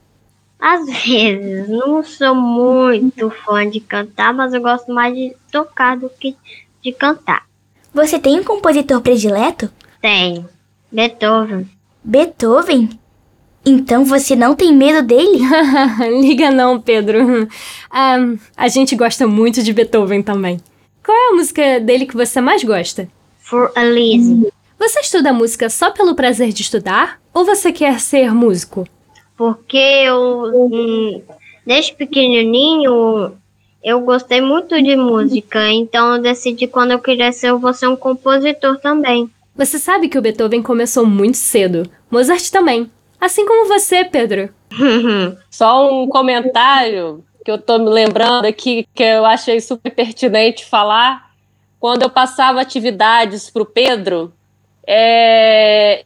Às 0.60 0.86
vezes, 0.86 1.68
não 1.68 2.04
sou 2.04 2.34
muito 2.34 3.30
fã 3.30 3.68
de 3.68 3.80
cantar, 3.80 4.32
mas 4.32 4.54
eu 4.54 4.60
gosto 4.60 4.92
mais 4.92 5.14
de 5.14 5.34
tocar 5.50 5.96
do 5.96 6.08
que 6.08 6.36
de 6.82 6.92
cantar. 6.92 7.44
Você 7.94 8.18
tem 8.18 8.40
um 8.40 8.44
compositor 8.44 9.00
predileto? 9.00 9.70
Tenho. 10.02 10.48
Beethoven. 10.90 11.68
Beethoven? 12.02 12.90
Então 13.64 14.04
você 14.04 14.34
não 14.36 14.54
tem 14.54 14.74
medo 14.74 15.06
dele? 15.06 15.38
Liga 16.20 16.50
não, 16.50 16.80
Pedro. 16.80 17.48
Ah, 17.96 18.16
a 18.56 18.66
gente 18.66 18.96
gosta 18.96 19.24
muito 19.24 19.62
de 19.62 19.72
Beethoven 19.72 20.20
também. 20.20 20.60
Qual 21.04 21.16
é 21.16 21.28
a 21.30 21.36
música 21.36 21.78
dele 21.78 22.06
que 22.06 22.16
você 22.16 22.40
mais 22.40 22.64
gosta? 22.64 23.08
For 23.38 23.70
Elise. 23.76 24.52
Você 24.76 24.98
estuda 24.98 25.32
música 25.32 25.70
só 25.70 25.92
pelo 25.92 26.16
prazer 26.16 26.52
de 26.52 26.62
estudar 26.62 27.20
Ou 27.32 27.44
você 27.44 27.70
quer 27.70 28.00
ser 28.00 28.34
músico? 28.34 28.84
Porque 29.36 29.76
eu, 29.76 30.50
hum, 30.52 31.22
desde 31.64 31.94
pequenininho, 31.94 33.32
eu 33.84 34.00
gostei 34.00 34.40
muito 34.40 34.80
de 34.82 34.96
música, 34.96 35.60
então 35.70 36.14
eu 36.14 36.22
decidi 36.22 36.66
quando 36.66 36.92
eu 36.92 36.98
crescer 36.98 37.50
eu 37.50 37.58
vou 37.58 37.74
ser 37.74 37.86
um 37.86 37.96
compositor 37.96 38.78
também. 38.78 39.30
Você 39.54 39.78
sabe 39.78 40.08
que 40.08 40.18
o 40.18 40.22
Beethoven 40.22 40.62
começou 40.62 41.06
muito 41.06 41.36
cedo. 41.36 41.88
Mozart 42.10 42.50
também. 42.50 42.90
Assim 43.20 43.46
como 43.46 43.68
você, 43.68 44.04
Pedro. 44.04 44.48
Só 45.48 45.92
um 45.92 46.08
comentário 46.08 47.24
que 47.44 47.50
eu 47.50 47.58
tô 47.58 47.78
me 47.78 47.90
lembrando 47.90 48.46
aqui, 48.46 48.88
que 48.92 49.02
eu 49.02 49.24
achei 49.24 49.60
super 49.60 49.94
pertinente 49.94 50.64
falar. 50.64 51.30
Quando 51.78 52.02
eu 52.02 52.10
passava 52.10 52.60
atividades 52.60 53.50
para 53.50 53.62
o 53.62 53.66
Pedro, 53.66 54.32
é, 54.86 56.04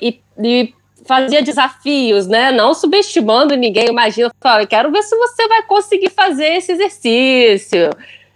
e, 0.00 0.20
e, 0.38 0.74
fazia 1.06 1.42
desafios, 1.42 2.26
né? 2.26 2.52
Não 2.52 2.74
subestimando 2.74 3.54
ninguém. 3.54 3.88
Imagina, 3.88 4.30
eu 4.60 4.66
quero 4.66 4.90
ver 4.90 5.02
se 5.02 5.16
você 5.16 5.48
vai 5.48 5.62
conseguir 5.62 6.10
fazer 6.10 6.56
esse 6.56 6.72
exercício. 6.72 7.90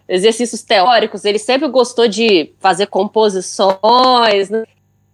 Exercícios 0.09 0.63
teóricos. 0.63 1.25
Ele 1.25 1.39
sempre 1.39 1.69
gostou 1.69 2.09
de 2.09 2.53
fazer 2.59 2.87
composições. 2.87 4.51
Né? 4.51 4.65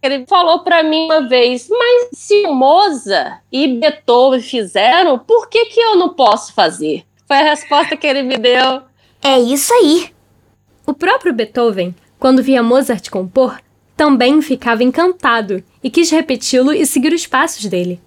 Ele 0.01 0.25
falou 0.25 0.59
para 0.59 0.83
mim 0.83 1.05
uma 1.05 1.27
vez, 1.27 1.67
mas 1.69 2.09
se 2.13 2.47
Mozart 2.47 3.41
e 3.51 3.67
Beethoven 3.67 4.41
fizeram, 4.41 5.19
por 5.19 5.49
que, 5.49 5.65
que 5.65 5.79
eu 5.79 5.95
não 5.95 6.09
posso 6.09 6.53
fazer? 6.53 7.03
Foi 7.27 7.37
a 7.37 7.43
resposta 7.43 7.97
que 7.97 8.07
ele 8.07 8.23
me 8.23 8.37
deu. 8.37 8.81
É 9.21 9.37
isso 9.39 9.73
aí. 9.73 10.11
O 10.85 10.93
próprio 10.93 11.33
Beethoven, 11.33 11.93
quando 12.17 12.41
via 12.41 12.63
Mozart 12.63 13.09
compor, 13.09 13.59
também 13.97 14.41
ficava 14.41 14.83
encantado 14.83 15.63
e 15.83 15.89
quis 15.89 16.11
repeti-lo 16.11 16.71
e 16.71 16.85
seguir 16.85 17.11
os 17.11 17.25
passos 17.25 17.65
dele. 17.65 17.99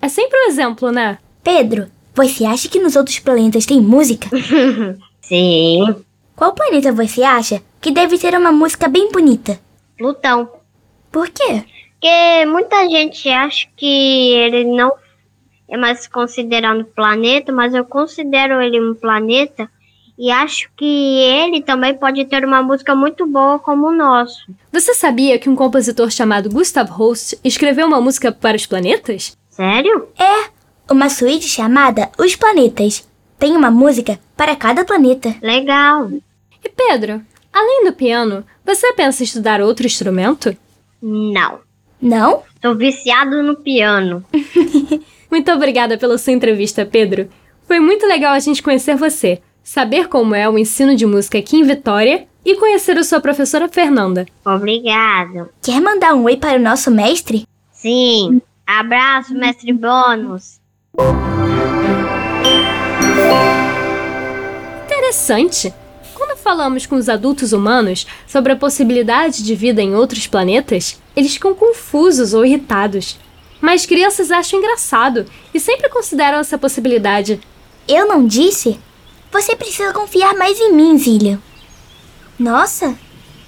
É 0.00 0.08
sempre 0.08 0.38
um 0.38 0.48
exemplo, 0.48 0.90
né? 0.90 1.18
Pedro, 1.42 1.88
você 2.14 2.46
acha 2.46 2.68
que 2.68 2.80
nos 2.80 2.96
outros 2.96 3.18
planetas 3.18 3.66
tem 3.66 3.80
música? 3.80 4.28
Sim. 5.20 5.94
Qual 6.34 6.54
planeta 6.54 6.90
você 6.90 7.22
acha 7.22 7.62
que 7.80 7.90
deve 7.90 8.18
ter 8.18 8.34
uma 8.34 8.50
música 8.50 8.88
bem 8.88 9.12
bonita? 9.12 9.60
Plutão. 9.98 10.48
Por 11.12 11.28
quê? 11.28 11.64
Porque 12.00 12.46
muita 12.46 12.88
gente 12.88 13.28
acha 13.28 13.68
que 13.76 14.32
ele 14.32 14.64
não 14.64 14.92
é 15.68 15.76
mais 15.76 16.06
considerado 16.06 16.80
um 16.80 16.84
planeta, 16.84 17.52
mas 17.52 17.74
eu 17.74 17.84
considero 17.84 18.60
ele 18.60 18.80
um 18.80 18.94
planeta 18.94 19.70
e 20.18 20.30
acho 20.30 20.70
que 20.76 20.84
ele 20.84 21.60
também 21.60 21.94
pode 21.94 22.24
ter 22.24 22.44
uma 22.44 22.62
música 22.62 22.94
muito 22.94 23.26
boa 23.26 23.58
como 23.58 23.88
o 23.88 23.92
nosso. 23.92 24.46
Você 24.72 24.94
sabia 24.94 25.38
que 25.38 25.48
um 25.48 25.56
compositor 25.56 26.10
chamado 26.10 26.48
Gustav 26.48 26.90
Holst 26.90 27.34
escreveu 27.44 27.86
uma 27.86 28.00
música 28.00 28.30
para 28.30 28.56
os 28.56 28.66
planetas? 28.66 29.36
Sério? 29.50 30.08
É, 30.18 30.50
uma 30.90 31.08
suíte 31.08 31.48
chamada 31.48 32.10
Os 32.18 32.36
Planetas. 32.36 33.06
Tem 33.38 33.56
uma 33.56 33.70
música 33.70 34.18
para 34.36 34.56
cada 34.56 34.84
planeta. 34.84 35.34
Legal. 35.42 36.10
E 36.62 36.68
Pedro, 36.68 37.22
além 37.52 37.84
do 37.84 37.92
piano, 37.92 38.44
você 38.64 38.92
pensa 38.92 39.22
em 39.22 39.26
estudar 39.26 39.60
outro 39.60 39.86
instrumento? 39.86 40.56
Não. 41.02 41.60
Não? 42.00 42.42
Tô 42.60 42.74
viciado 42.74 43.42
no 43.42 43.56
piano. 43.56 44.24
muito 45.30 45.50
obrigada 45.50 45.98
pela 45.98 46.18
sua 46.18 46.32
entrevista, 46.32 46.86
Pedro. 46.86 47.28
Foi 47.66 47.80
muito 47.80 48.06
legal 48.06 48.32
a 48.32 48.38
gente 48.38 48.62
conhecer 48.62 48.96
você, 48.96 49.40
saber 49.64 50.06
como 50.06 50.34
é 50.34 50.48
o 50.48 50.56
ensino 50.56 50.94
de 50.94 51.04
música 51.04 51.38
aqui 51.38 51.56
em 51.56 51.64
Vitória 51.64 52.28
e 52.44 52.54
conhecer 52.54 52.96
a 52.96 53.02
sua 53.02 53.20
professora 53.20 53.68
Fernanda. 53.68 54.26
Obrigado. 54.44 55.48
Quer 55.60 55.80
mandar 55.80 56.14
um 56.14 56.24
oi 56.24 56.36
para 56.36 56.58
o 56.58 56.62
nosso 56.62 56.90
mestre? 56.90 57.48
Sim. 57.72 58.40
Abraço, 58.64 59.34
mestre 59.34 59.72
Bônus. 59.72 60.60
Interessante 64.84 65.74
falamos 66.44 66.84
com 66.84 66.96
os 66.96 67.08
adultos 67.08 67.54
humanos 67.54 68.06
sobre 68.26 68.52
a 68.52 68.56
possibilidade 68.56 69.42
de 69.42 69.54
vida 69.54 69.80
em 69.80 69.94
outros 69.94 70.26
planetas, 70.26 71.00
eles 71.16 71.32
ficam 71.32 71.54
confusos 71.54 72.34
ou 72.34 72.44
irritados. 72.44 73.18
Mas 73.62 73.86
crianças 73.86 74.30
acham 74.30 74.58
engraçado 74.58 75.24
e 75.54 75.58
sempre 75.58 75.88
consideram 75.88 76.38
essa 76.38 76.58
possibilidade. 76.58 77.40
Eu 77.88 78.06
não 78.06 78.26
disse? 78.26 78.78
Você 79.34 79.56
precisa 79.56 79.92
confiar 79.92 80.32
mais 80.36 80.60
em 80.60 80.72
mim, 80.72 80.96
Zillian. 80.96 81.40
Nossa, 82.38 82.96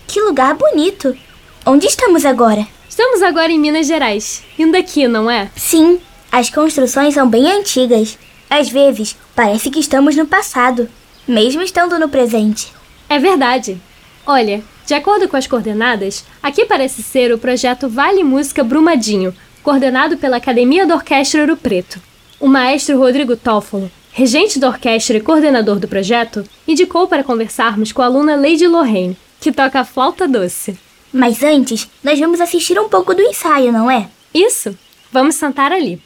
que 0.08 0.20
lugar 0.20 0.52
bonito! 0.54 1.16
Onde 1.64 1.86
estamos 1.86 2.26
agora? 2.26 2.66
Estamos 2.88 3.22
agora 3.22 3.52
em 3.52 3.58
Minas 3.58 3.86
Gerais, 3.86 4.42
indo 4.58 4.76
aqui, 4.76 5.06
não 5.06 5.30
é? 5.30 5.48
Sim, 5.54 6.00
as 6.32 6.50
construções 6.50 7.14
são 7.14 7.30
bem 7.30 7.48
antigas. 7.52 8.18
Às 8.50 8.68
vezes, 8.68 9.16
parece 9.32 9.70
que 9.70 9.78
estamos 9.78 10.16
no 10.16 10.26
passado, 10.26 10.88
mesmo 11.26 11.62
estando 11.62 12.00
no 12.00 12.08
presente. 12.08 12.72
É 13.08 13.20
verdade. 13.20 13.80
Olha, 14.26 14.64
de 14.84 14.92
acordo 14.92 15.28
com 15.28 15.36
as 15.36 15.46
coordenadas, 15.46 16.24
aqui 16.42 16.64
parece 16.64 17.00
ser 17.00 17.32
o 17.32 17.38
projeto 17.38 17.88
Vale 17.88 18.24
Música 18.24 18.64
Brumadinho, 18.64 19.32
coordenado 19.62 20.16
pela 20.16 20.38
Academia 20.38 20.84
da 20.84 20.96
Orquestra 20.96 21.42
Ouro 21.42 21.56
Preto. 21.56 22.02
O 22.40 22.48
maestro 22.48 22.98
Rodrigo 22.98 23.36
Toffolo, 23.36 23.88
regente 24.16 24.58
da 24.58 24.68
orquestra 24.68 25.18
e 25.18 25.20
coordenador 25.20 25.78
do 25.78 25.86
projeto, 25.86 26.42
indicou 26.66 27.06
para 27.06 27.22
conversarmos 27.22 27.92
com 27.92 28.00
a 28.00 28.06
aluna 28.06 28.34
Lady 28.34 28.66
Lorraine, 28.66 29.14
que 29.38 29.52
toca 29.52 29.78
a 29.78 29.84
flauta 29.84 30.26
doce. 30.26 30.74
Mas 31.12 31.42
antes, 31.42 31.86
nós 32.02 32.18
vamos 32.18 32.40
assistir 32.40 32.80
um 32.80 32.88
pouco 32.88 33.14
do 33.14 33.20
ensaio, 33.20 33.70
não 33.70 33.90
é? 33.90 34.08
Isso! 34.32 34.74
Vamos 35.12 35.34
sentar 35.34 35.70
ali. 35.70 36.00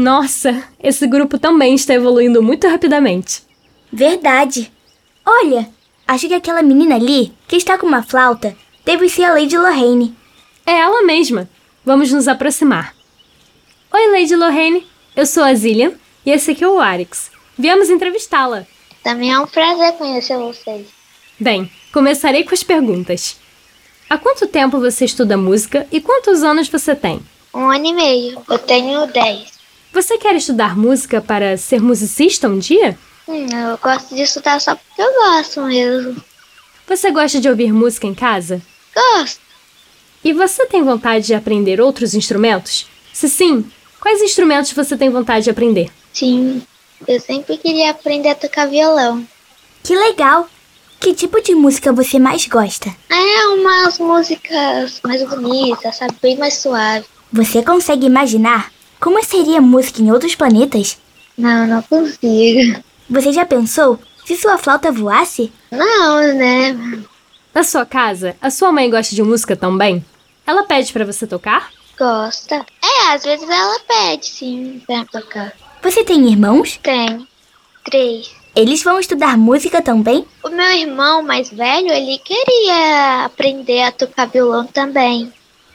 Nossa, 0.00 0.64
esse 0.82 1.06
grupo 1.06 1.38
também 1.38 1.74
está 1.74 1.92
evoluindo 1.92 2.42
muito 2.42 2.66
rapidamente. 2.66 3.42
Verdade. 3.92 4.72
Olha, 5.26 5.68
acho 6.08 6.26
que 6.26 6.32
aquela 6.32 6.62
menina 6.62 6.94
ali, 6.94 7.34
que 7.46 7.56
está 7.56 7.76
com 7.76 7.86
uma 7.86 8.02
flauta, 8.02 8.56
deve 8.82 9.10
ser 9.10 9.24
a 9.24 9.34
Lady 9.34 9.58
Lorraine. 9.58 10.16
É 10.64 10.72
ela 10.72 11.02
mesma. 11.02 11.50
Vamos 11.84 12.10
nos 12.10 12.28
aproximar. 12.28 12.94
Oi, 13.92 14.10
Lady 14.10 14.34
Lorraine. 14.34 14.86
Eu 15.14 15.26
sou 15.26 15.42
a 15.42 15.52
Zillian 15.52 15.92
e 16.24 16.30
esse 16.30 16.52
aqui 16.52 16.64
é 16.64 16.68
o 16.68 16.80
Arix. 16.80 17.30
Viemos 17.58 17.90
entrevistá-la. 17.90 18.66
Também 19.04 19.30
é 19.30 19.38
um 19.38 19.46
prazer 19.46 19.92
conhecer 19.98 20.38
vocês. 20.38 20.86
Bem, 21.38 21.70
começarei 21.92 22.42
com 22.42 22.54
as 22.54 22.62
perguntas. 22.62 23.38
Há 24.08 24.16
quanto 24.16 24.46
tempo 24.46 24.80
você 24.80 25.04
estuda 25.04 25.36
música 25.36 25.86
e 25.92 26.00
quantos 26.00 26.42
anos 26.42 26.70
você 26.70 26.96
tem? 26.96 27.20
Um 27.52 27.68
ano 27.70 27.84
e 27.84 27.92
meio. 27.92 28.42
Eu 28.48 28.58
tenho 28.58 29.06
dez. 29.06 29.59
Você 29.92 30.16
quer 30.18 30.34
estudar 30.36 30.76
música 30.76 31.20
para 31.20 31.56
ser 31.56 31.80
musicista 31.80 32.48
um 32.48 32.58
dia? 32.58 32.96
Hum, 33.26 33.46
eu 33.46 33.78
gosto 33.78 34.14
de 34.14 34.22
estudar 34.22 34.60
só 34.60 34.74
porque 34.74 35.02
eu 35.02 35.12
gosto 35.14 35.62
mesmo. 35.62 36.16
Você 36.86 37.10
gosta 37.10 37.40
de 37.40 37.48
ouvir 37.48 37.72
música 37.72 38.06
em 38.06 38.14
casa? 38.14 38.62
Gosto. 38.94 39.40
E 40.24 40.32
você 40.32 40.66
tem 40.66 40.82
vontade 40.82 41.26
de 41.26 41.34
aprender 41.34 41.80
outros 41.80 42.14
instrumentos? 42.14 42.86
Se 43.12 43.28
sim, 43.28 43.64
quais 44.00 44.22
instrumentos 44.22 44.72
você 44.72 44.96
tem 44.96 45.10
vontade 45.10 45.44
de 45.44 45.50
aprender? 45.50 45.90
Sim. 46.12 46.62
Eu 47.08 47.18
sempre 47.18 47.56
queria 47.56 47.90
aprender 47.90 48.30
a 48.30 48.34
tocar 48.34 48.66
violão. 48.66 49.26
Que 49.82 49.96
legal! 49.96 50.48
Que 51.00 51.14
tipo 51.14 51.40
de 51.40 51.54
música 51.54 51.92
você 51.92 52.18
mais 52.18 52.46
gosta? 52.46 52.94
É 53.08 53.46
umas 53.48 53.98
músicas 53.98 55.00
mais 55.02 55.22
bonitas, 55.22 55.96
sabe? 55.96 56.14
Bem 56.20 56.36
mais 56.36 56.58
suave. 56.58 57.06
Você 57.32 57.62
consegue 57.62 58.04
imaginar 58.06 58.70
como 59.00 59.24
seria 59.24 59.60
música 59.60 60.02
em 60.02 60.12
outros 60.12 60.34
planetas? 60.34 60.98
Não, 61.36 61.66
não 61.66 61.82
consigo. 61.82 62.82
Você 63.08 63.32
já 63.32 63.46
pensou 63.46 63.98
se 64.24 64.36
sua 64.36 64.58
flauta 64.58 64.92
voasse? 64.92 65.50
Não, 65.70 66.34
né? 66.34 67.02
Na 67.52 67.64
sua 67.64 67.84
casa, 67.84 68.36
a 68.40 68.50
sua 68.50 68.70
mãe 68.70 68.90
gosta 68.90 69.14
de 69.14 69.22
música 69.22 69.56
também? 69.56 70.04
Ela 70.46 70.64
pede 70.64 70.92
para 70.92 71.04
você 71.04 71.26
tocar? 71.26 71.70
Gosta. 71.98 72.64
É, 72.82 73.14
às 73.14 73.24
vezes 73.24 73.48
ela 73.48 73.80
pede, 73.80 74.26
sim, 74.26 74.82
pra 74.86 75.04
tocar. 75.06 75.52
Você 75.82 76.04
tem 76.04 76.28
irmãos? 76.28 76.78
Tem. 76.82 77.26
Três. 77.84 78.30
Eles 78.54 78.82
vão 78.82 79.00
estudar 79.00 79.38
música 79.38 79.80
também? 79.80 80.26
O 80.44 80.48
meu 80.48 80.70
irmão 80.72 81.22
mais 81.22 81.50
velho, 81.50 81.90
ele 81.90 82.18
queria 82.18 83.24
aprender 83.24 83.82
a 83.82 83.92
tocar 83.92 84.26
violão 84.26 84.66
também. 84.66 85.32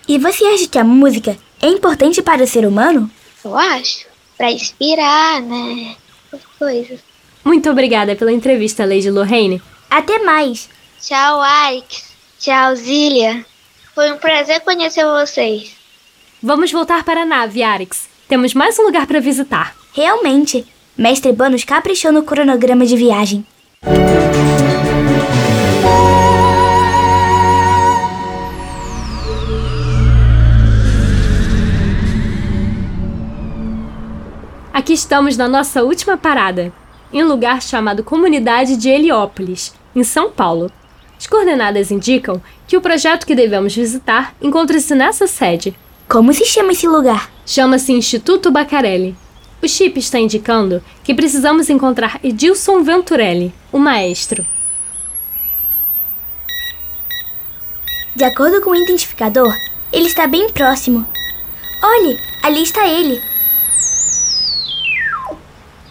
E 0.07 0.17
você 0.19 0.45
acha 0.45 0.67
que 0.67 0.77
a 0.77 0.83
música 0.83 1.37
é 1.65 1.69
importante 1.69 2.21
para 2.21 2.43
o 2.43 2.47
ser 2.47 2.65
humano? 2.65 3.09
Eu 3.43 3.57
acho. 3.57 4.05
Pra 4.37 4.51
inspirar, 4.51 5.41
né? 5.41 5.95
As 6.31 6.41
coisas. 6.57 6.99
Muito 7.43 7.69
obrigada 7.69 8.15
pela 8.15 8.31
entrevista, 8.31 8.85
Lady 8.85 9.09
Lorraine. 9.09 9.61
Até 9.89 10.19
mais! 10.19 10.69
Tchau, 11.01 11.41
Alex. 11.41 12.03
Tchau, 12.39 12.75
Zília. 12.75 13.45
Foi 13.93 14.11
um 14.11 14.17
prazer 14.17 14.61
conhecer 14.61 15.05
vocês. 15.05 15.71
Vamos 16.41 16.71
voltar 16.71 17.03
para 17.03 17.21
a 17.21 17.25
nave, 17.25 17.63
Arix. 17.63 18.09
Temos 18.27 18.53
mais 18.53 18.77
um 18.77 18.83
lugar 18.83 19.07
para 19.07 19.19
visitar. 19.19 19.75
Realmente, 19.93 20.65
Mestre 20.97 21.31
Banos 21.31 21.63
caprichou 21.63 22.11
no 22.11 22.23
cronograma 22.23 22.85
de 22.85 22.97
viagem. 22.97 23.45
Aqui 34.75 34.91
estamos 34.91 35.37
na 35.37 35.47
nossa 35.47 35.85
última 35.85 36.17
parada, 36.17 36.69
em 37.13 37.23
um 37.23 37.27
lugar 37.29 37.61
chamado 37.61 38.03
Comunidade 38.03 38.75
de 38.75 38.89
Heliópolis, 38.89 39.73
em 39.95 40.03
São 40.03 40.29
Paulo. 40.29 40.69
As 41.17 41.25
coordenadas 41.25 41.91
indicam 41.91 42.43
que 42.67 42.75
o 42.75 42.81
projeto 42.81 43.25
que 43.25 43.33
devemos 43.33 43.73
visitar 43.73 44.35
encontra-se 44.41 44.93
nessa 44.93 45.27
sede. 45.27 45.73
Como 46.09 46.33
se 46.33 46.43
chama 46.43 46.73
esse 46.73 46.85
lugar? 46.89 47.31
Chama-se 47.45 47.93
Instituto 47.93 48.51
Bacarelli. 48.51 49.15
O 49.63 49.67
chip 49.69 49.97
está 49.97 50.19
indicando 50.19 50.83
que 51.05 51.15
precisamos 51.15 51.69
encontrar 51.69 52.19
Edilson 52.21 52.83
Venturelli, 52.83 53.53
o 53.71 53.79
maestro. 53.79 54.45
De 58.13 58.25
acordo 58.25 58.59
com 58.59 58.71
o 58.71 58.75
identificador, 58.75 59.55
ele 59.93 60.07
está 60.07 60.27
bem 60.27 60.49
próximo. 60.49 61.07
Olhe, 61.81 62.19
ali 62.43 62.61
está 62.61 62.85
ele. 62.85 63.21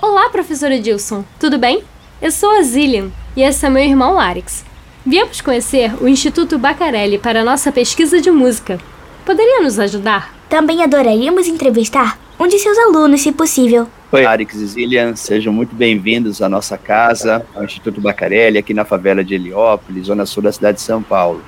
Olá, 0.07 0.29
professor 0.29 0.71
Edilson. 0.71 1.25
Tudo 1.41 1.57
bem? 1.57 1.83
Eu 2.21 2.31
sou 2.31 2.51
a 2.59 2.63
Zillian 2.63 3.11
e 3.35 3.43
esse 3.43 3.65
é 3.65 3.71
meu 3.71 3.83
irmão 3.83 4.21
Arix. 4.21 4.63
Viemos 5.05 5.41
conhecer 5.41 5.95
o 5.99 6.07
Instituto 6.07 6.59
Bacarelli 6.59 7.17
para 7.17 7.41
a 7.41 7.45
nossa 7.45 7.73
pesquisa 7.73 8.21
de 8.21 8.31
música. 8.31 8.79
Poderia 9.25 9.63
nos 9.63 9.79
ajudar? 9.79 10.35
Também 10.47 10.83
adoraríamos 10.83 11.49
entrevistar 11.49 12.19
um 12.39 12.47
de 12.47 12.59
seus 12.59 12.77
alunos, 12.77 13.23
se 13.23 13.33
possível. 13.33 13.89
Oi, 14.13 14.27
Arix 14.27 14.55
e 14.57 14.67
Zillian, 14.67 15.17
sejam 15.17 15.55
muito 15.55 15.75
bem-vindos 15.75 16.43
à 16.43 16.51
nossa 16.51 16.77
casa, 16.77 17.43
ao 17.55 17.65
Instituto 17.65 17.99
Bacarelli, 17.99 18.59
aqui 18.59 18.75
na 18.75 18.85
favela 18.85 19.25
de 19.25 19.35
Heliópolis, 19.35 20.09
zona 20.09 20.27
sul 20.27 20.43
da 20.43 20.53
cidade 20.53 20.77
de 20.77 20.83
São 20.83 21.03
Paulo. 21.03 21.43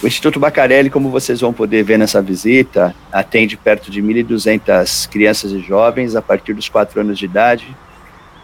O 0.00 0.06
Instituto 0.06 0.38
Bacarelli, 0.38 0.90
como 0.90 1.10
vocês 1.10 1.40
vão 1.40 1.52
poder 1.52 1.82
ver 1.82 1.98
nessa 1.98 2.20
visita, 2.20 2.94
atende 3.10 3.56
perto 3.56 3.90
de 3.90 4.02
1.200 4.02 5.08
crianças 5.08 5.52
e 5.52 5.60
jovens 5.60 6.14
a 6.14 6.22
partir 6.22 6.54
dos 6.54 6.68
4 6.68 7.00
anos 7.00 7.18
de 7.18 7.24
idade. 7.24 7.76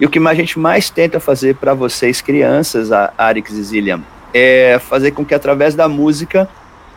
E 0.00 0.06
o 0.06 0.08
que 0.08 0.18
a 0.18 0.34
gente 0.34 0.58
mais 0.58 0.88
tenta 0.88 1.18
fazer 1.18 1.56
para 1.56 1.74
vocês, 1.74 2.20
crianças, 2.20 2.92
a 2.92 3.12
Arix 3.18 3.50
e 3.52 3.62
Zillian, 3.62 4.00
é 4.32 4.78
fazer 4.78 5.10
com 5.10 5.24
que 5.24 5.34
através 5.34 5.74
da 5.74 5.88
música 5.88 6.48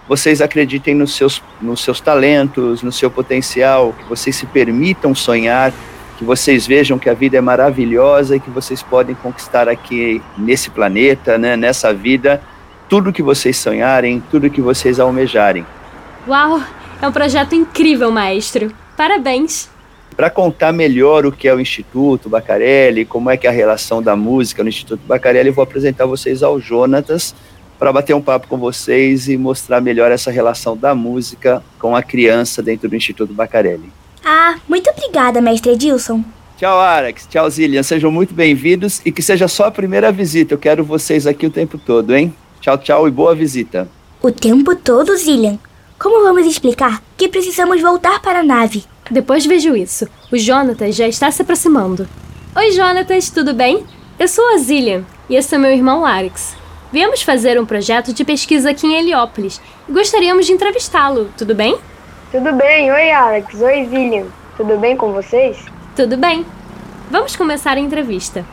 vocês 0.08 0.42
acreditem 0.42 0.94
nos 0.94 1.16
seus, 1.16 1.42
nos 1.62 1.82
seus 1.84 2.00
talentos, 2.00 2.84
no 2.84 2.92
seu 2.92 3.10
potencial, 3.10 3.94
que 3.94 4.04
vocês 4.10 4.36
se 4.36 4.46
permitam 4.46 5.16
sonhar, 5.16 5.74
que 6.18 6.24
vocês 6.26 6.68
vejam 6.68 7.00
que 7.00 7.10
a 7.10 7.14
vida 7.14 7.38
é 7.38 7.42
maravilhosa 7.42 8.36
e 8.36 8.40
que 8.40 8.50
vocês 8.50 8.84
podem 8.84 9.16
conquistar 9.16 9.68
aqui 9.68 10.22
nesse 10.38 10.70
planeta, 10.70 11.38
né, 11.38 11.56
nessa 11.56 11.94
vida, 11.94 12.42
tudo 12.92 13.14
que 13.14 13.24
vocês 13.24 13.56
sonharem, 13.56 14.22
tudo 14.30 14.50
que 14.50 14.60
vocês 14.60 15.00
almejarem. 15.00 15.66
Uau! 16.28 16.62
É 17.02 17.08
um 17.08 17.12
projeto 17.14 17.56
incrível, 17.56 18.12
maestro. 18.12 18.70
Parabéns! 18.98 19.70
Para 20.14 20.30
contar 20.30 20.74
melhor 20.74 21.26
o 21.26 21.32
que 21.32 21.48
é 21.48 21.56
o 21.56 21.60
Instituto 21.62 22.28
Bacarelli, 22.28 23.06
como 23.06 23.30
é 23.30 23.38
que 23.38 23.48
é 23.48 23.50
a 23.50 23.54
relação 23.54 24.04
da 24.04 24.14
música 24.14 24.62
no 24.62 24.68
Instituto 24.68 25.00
Bacarelli, 25.08 25.48
eu 25.48 25.54
vou 25.54 25.64
apresentar 25.64 26.06
vocês 26.06 26.44
ao 26.44 26.60
Jonatas 26.60 27.34
para 27.80 27.94
bater 27.94 28.14
um 28.14 28.22
papo 28.22 28.50
com 28.50 28.58
vocês 28.58 29.30
e 29.30 29.38
mostrar 29.38 29.80
melhor 29.80 30.12
essa 30.12 30.30
relação 30.30 30.76
da 30.76 30.94
música 30.94 31.64
com 31.80 31.96
a 31.96 32.04
criança 32.04 32.62
dentro 32.62 32.90
do 32.90 32.96
Instituto 32.98 33.34
Bacarelli. 33.34 33.90
Ah, 34.22 34.58
muito 34.68 34.90
obrigada, 34.90 35.40
mestre 35.40 35.72
Edilson. 35.72 36.26
Tchau, 36.58 36.78
Alex. 36.78 37.26
Tchau, 37.26 37.50
Zillian. 37.50 37.84
Sejam 37.84 38.12
muito 38.12 38.34
bem-vindos 38.34 39.02
e 39.06 39.14
que 39.14 39.22
seja 39.22 39.48
só 39.48 39.68
a 39.68 39.72
primeira 39.72 40.12
visita. 40.12 40.56
Eu 40.56 40.60
quero 40.60 40.84
vocês 40.84 41.26
aqui 41.26 41.46
o 41.46 41.50
tempo 41.50 41.78
todo, 41.78 42.14
hein? 42.14 42.36
Tchau, 42.62 42.78
tchau 42.78 43.08
e 43.08 43.12
boa 43.12 43.34
visita. 43.34 43.90
O 44.22 44.32
tempo 44.32 44.76
todo, 44.76 45.18
Zillian. 45.18 45.58
Como 45.98 46.24
vamos 46.24 46.46
explicar 46.46 47.02
que 47.18 47.28
precisamos 47.28 47.82
voltar 47.82 48.22
para 48.22 48.42
a 48.42 48.44
nave? 48.44 48.86
Depois 49.10 49.48
vejo 49.48 49.76
isso. 49.76 50.08
O 50.32 50.38
Jonatas 50.38 50.96
já 50.96 51.08
está 51.08 51.32
se 51.32 51.42
aproximando. 51.42 52.08
Oi, 52.56 52.72
Jonatas, 52.72 53.32
tudo 53.32 53.52
bem? 53.52 53.84
Eu 54.20 54.28
sou 54.28 54.48
a 54.54 54.58
Zillian 54.60 55.04
e 55.28 55.36
esse 55.36 55.56
é 55.56 55.58
meu 55.58 55.72
irmão 55.72 56.06
Alex. 56.06 56.56
Viemos 56.94 57.24
fazer 57.24 57.60
um 57.60 57.66
projeto 57.66 58.14
de 58.14 58.24
pesquisa 58.24 58.70
aqui 58.70 58.86
em 58.86 58.94
Heliópolis 58.94 59.60
e 59.90 59.92
gostaríamos 59.92 60.46
de 60.46 60.52
entrevistá-lo, 60.52 61.32
tudo 61.36 61.56
bem? 61.56 61.76
Tudo 62.32 62.54
bem, 62.54 62.92
oi 62.92 63.12
Alex, 63.12 63.60
oi 63.60 63.86
Zillian. 63.86 64.28
Tudo 64.56 64.78
bem 64.78 64.96
com 64.96 65.12
vocês? 65.12 65.58
Tudo 65.96 66.16
bem. 66.16 66.46
Vamos 67.10 67.36
começar 67.36 67.76
a 67.76 67.80
entrevista. 67.80 68.46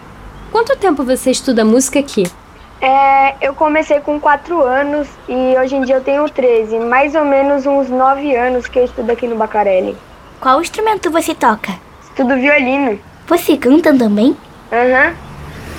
Quanto 0.51 0.75
tempo 0.79 1.05
você 1.05 1.31
estuda 1.31 1.63
música 1.63 1.99
aqui? 1.99 2.23
É, 2.81 3.35
eu 3.41 3.55
comecei 3.55 3.99
com 4.01 4.21
4 4.21 4.63
anos 4.63 5.09
e 5.29 5.57
hoje 5.59 5.75
em 5.75 5.83
dia 5.83 5.97
eu 5.97 6.01
tenho 6.01 6.29
13, 6.29 6.79
mais 6.79 7.15
ou 7.15 7.25
menos 7.25 7.67
uns 7.67 7.91
9 7.91 8.37
anos 8.37 8.69
que 8.69 8.79
eu 8.79 8.85
estudo 8.85 9.11
aqui 9.11 9.27
no 9.27 9.37
Bacarelli. 9.37 9.97
Qual 10.41 10.61
instrumento 10.61 11.11
você 11.11 11.35
toca? 11.35 11.73
Estudo 12.03 12.37
violino. 12.37 12.99
Você 13.27 13.57
canta 13.57 13.93
também? 13.97 14.37
Aham. 14.73 15.09
Uhum. 15.09 15.29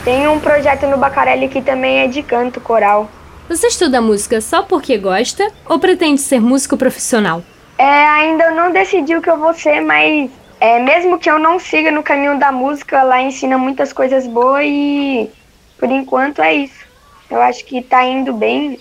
Tem 0.04 0.28
um 0.28 0.40
projeto 0.40 0.88
no 0.88 0.98
Bacarelli 0.98 1.48
que 1.48 1.62
também 1.62 2.00
é 2.00 2.08
de 2.08 2.22
canto 2.22 2.60
coral. 2.60 3.10
Você 3.48 3.68
estuda 3.68 4.02
música 4.02 4.42
só 4.42 4.64
porque 4.64 4.98
gosta 4.98 5.50
ou 5.66 5.80
pretende 5.80 6.20
ser 6.20 6.42
músico 6.42 6.78
profissional? 6.78 7.42
É, 7.78 8.06
ainda 8.08 8.52
não 8.52 8.72
decidi 8.72 9.16
o 9.16 9.22
que 9.22 9.30
eu 9.30 9.38
vou 9.38 9.54
ser, 9.54 9.80
mas 9.82 10.30
é, 10.60 10.80
mesmo 10.80 11.18
que 11.18 11.32
eu 11.32 11.40
não 11.40 11.58
siga 11.60 11.92
no 11.92 12.04
caminho 12.04 12.38
da 12.38 12.52
música, 12.52 13.04
lá 13.04 13.22
ensina 13.22 13.58
muitas 13.58 13.94
coisas 13.94 14.28
boas 14.28 14.66
e 14.66 15.30
por 15.78 15.90
enquanto 15.90 16.42
é 16.42 16.54
isso. 16.54 16.89
Eu 17.30 17.42
acho 17.42 17.64
que 17.66 17.82
tá 17.82 18.04
indo 18.06 18.34
bem. 18.34 18.80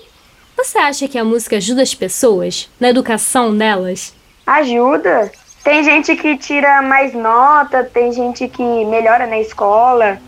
Você 0.57 0.79
acha 0.79 1.07
que 1.07 1.19
a 1.19 1.25
música 1.25 1.57
ajuda 1.57 1.83
as 1.83 1.95
pessoas 1.95 2.69
na 2.81 2.89
educação 2.89 3.57
delas? 3.57 4.15
Ajuda. 4.47 5.31
Tem 5.63 5.85
gente 5.85 6.17
que 6.17 6.37
tira 6.37 6.81
mais 6.83 7.13
nota, 7.13 7.85
tem 7.85 8.13
gente 8.13 8.49
que 8.49 8.63
melhora 8.87 9.27
na 9.27 9.39
escola, 9.39 10.19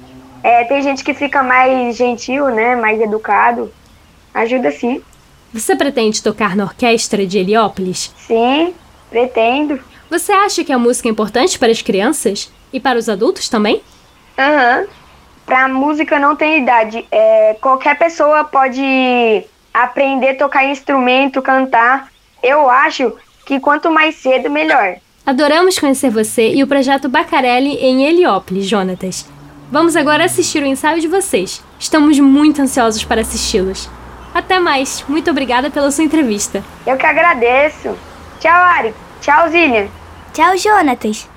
é, 0.43 0.65
tem 0.65 0.83
gente 0.83 1.03
que 1.03 1.15
fica 1.15 1.43
mais 1.43 1.97
gentil, 1.97 2.49
né? 2.49 2.77
Mais 2.77 3.01
educado. 3.01 3.73
Ajuda 4.35 4.71
sim. 4.71 5.03
Você 5.53 5.75
pretende 5.75 6.23
tocar 6.23 6.55
na 6.55 6.65
orquestra 6.65 7.27
de 7.27 7.39
Heliópolis? 7.39 8.15
Sim, 8.17 8.75
pretendo. 9.11 9.81
Você 10.09 10.33
acha 10.33 10.63
que 10.63 10.73
a 10.73 10.79
música 10.79 11.09
é 11.09 11.11
importante 11.11 11.59
para 11.59 11.73
as 11.73 11.83
crianças? 11.83 12.53
E 12.73 12.79
para 12.79 12.99
os 12.99 13.09
adultos 13.09 13.49
também? 13.49 13.83
Aham. 14.39 14.81
Uhum. 14.81 15.00
Pra 15.51 15.67
música 15.67 16.17
não 16.21 16.37
tem 16.37 16.63
idade. 16.63 17.05
É, 17.11 17.57
qualquer 17.61 17.99
pessoa 17.99 18.45
pode 18.45 19.45
aprender 19.75 20.29
a 20.29 20.37
tocar 20.37 20.65
instrumento, 20.65 21.43
cantar. 21.43 22.07
Eu 22.41 22.71
acho 22.71 23.13
que 23.45 23.59
quanto 23.59 23.91
mais 23.91 24.15
cedo, 24.15 24.49
melhor. 24.49 24.95
Adoramos 25.27 25.77
conhecer 25.77 26.09
você 26.09 26.55
e 26.55 26.63
o 26.63 26.69
projeto 26.69 27.09
Bacarelli 27.09 27.75
em 27.79 28.05
Heliópolis, 28.05 28.65
Jonatas. 28.65 29.29
Vamos 29.73 29.97
agora 29.97 30.25
assistir 30.25 30.63
o 30.63 30.67
ensaio 30.67 31.01
de 31.01 31.09
vocês. 31.09 31.61
Estamos 31.81 32.21
muito 32.21 32.63
ansiosos 32.63 33.03
para 33.03 33.23
assisti-los. 33.23 33.91
Até 34.33 34.61
mais. 34.61 35.05
Muito 35.09 35.33
obrigada 35.33 35.69
pela 35.69 35.91
sua 35.91 36.05
entrevista. 36.05 36.63
Eu 36.87 36.97
que 36.97 37.07
agradeço. 37.07 37.99
Tchau, 38.39 38.53
Ari. 38.53 38.95
Tchau, 39.21 39.49
Zília. 39.49 39.91
Tchau, 40.33 40.57
Jonatas. 40.57 41.29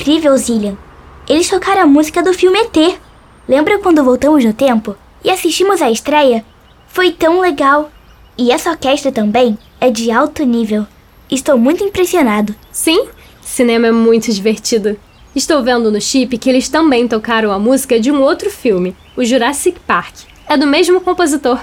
Incrível, 0.00 0.34
Zillian! 0.38 0.76
Eles 1.28 1.48
tocaram 1.48 1.82
a 1.82 1.86
música 1.86 2.22
do 2.22 2.32
filme 2.32 2.58
ET. 2.58 2.98
Lembra 3.46 3.78
quando 3.78 4.02
voltamos 4.02 4.42
no 4.42 4.54
tempo 4.54 4.96
e 5.22 5.30
assistimos 5.30 5.82
a 5.82 5.90
estreia? 5.90 6.42
Foi 6.88 7.12
tão 7.12 7.40
legal! 7.40 7.90
E 8.38 8.50
essa 8.50 8.70
orquestra 8.70 9.12
também 9.12 9.58
é 9.78 9.90
de 9.90 10.10
alto 10.10 10.42
nível. 10.44 10.86
Estou 11.30 11.58
muito 11.58 11.84
impressionado. 11.84 12.54
Sim, 12.72 13.08
cinema 13.42 13.88
é 13.88 13.92
muito 13.92 14.32
divertido. 14.32 14.98
Estou 15.36 15.62
vendo 15.62 15.92
no 15.92 16.00
chip 16.00 16.38
que 16.38 16.48
eles 16.48 16.68
também 16.70 17.06
tocaram 17.06 17.52
a 17.52 17.58
música 17.58 18.00
de 18.00 18.10
um 18.10 18.22
outro 18.22 18.50
filme, 18.50 18.96
o 19.14 19.22
Jurassic 19.22 19.78
Park. 19.80 20.14
É 20.48 20.56
do 20.56 20.66
mesmo 20.66 21.00
compositor. 21.02 21.60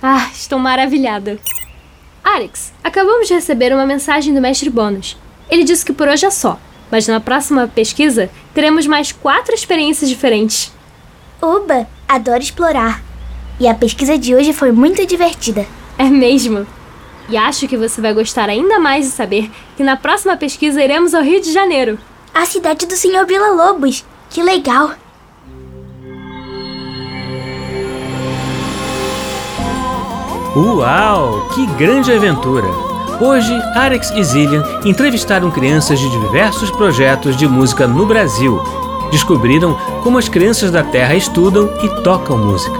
Ah, 0.00 0.30
estou 0.32 0.58
maravilhada. 0.58 1.38
Alex, 2.22 2.72
acabamos 2.84 3.26
de 3.26 3.34
receber 3.34 3.72
uma 3.72 3.84
mensagem 3.84 4.32
do 4.32 4.40
mestre 4.40 4.70
Bônus. 4.70 5.16
Ele 5.50 5.64
disse 5.64 5.84
que 5.84 5.92
por 5.92 6.08
hoje 6.08 6.26
é 6.26 6.30
só, 6.30 6.58
mas 6.90 7.06
na 7.06 7.20
próxima 7.20 7.66
pesquisa 7.68 8.30
teremos 8.54 8.86
mais 8.86 9.12
quatro 9.12 9.54
experiências 9.54 10.08
diferentes. 10.08 10.72
Oba, 11.40 11.86
adoro 12.08 12.42
explorar. 12.42 13.02
E 13.58 13.66
a 13.66 13.74
pesquisa 13.74 14.18
de 14.18 14.34
hoje 14.34 14.52
foi 14.52 14.72
muito 14.72 15.04
divertida. 15.06 15.66
É 15.98 16.04
mesmo? 16.04 16.66
E 17.28 17.36
acho 17.36 17.66
que 17.66 17.76
você 17.76 18.00
vai 18.00 18.14
gostar 18.14 18.48
ainda 18.48 18.78
mais 18.78 19.06
de 19.06 19.10
saber 19.10 19.50
que 19.76 19.82
na 19.82 19.96
próxima 19.96 20.36
pesquisa 20.36 20.82
iremos 20.82 21.14
ao 21.14 21.22
Rio 21.22 21.40
de 21.40 21.52
Janeiro. 21.52 21.98
A 22.32 22.44
cidade 22.44 22.86
do 22.86 22.94
Senhor 22.94 23.26
Vila 23.26 23.50
Lobos. 23.50 24.04
Que 24.30 24.42
legal! 24.42 24.92
Uau! 30.54 31.48
Que 31.54 31.66
grande 31.76 32.12
aventura! 32.12 32.95
Hoje, 33.18 33.58
Alex 33.74 34.10
e 34.14 34.22
Zillian 34.22 34.62
entrevistaram 34.84 35.50
crianças 35.50 35.98
de 35.98 36.10
diversos 36.10 36.70
projetos 36.70 37.34
de 37.34 37.48
música 37.48 37.86
no 37.86 38.04
Brasil. 38.04 38.62
Descobriram 39.10 39.74
como 40.02 40.18
as 40.18 40.28
crianças 40.28 40.70
da 40.70 40.82
Terra 40.82 41.14
estudam 41.14 41.70
e 41.82 41.88
tocam 42.02 42.36
música. 42.36 42.78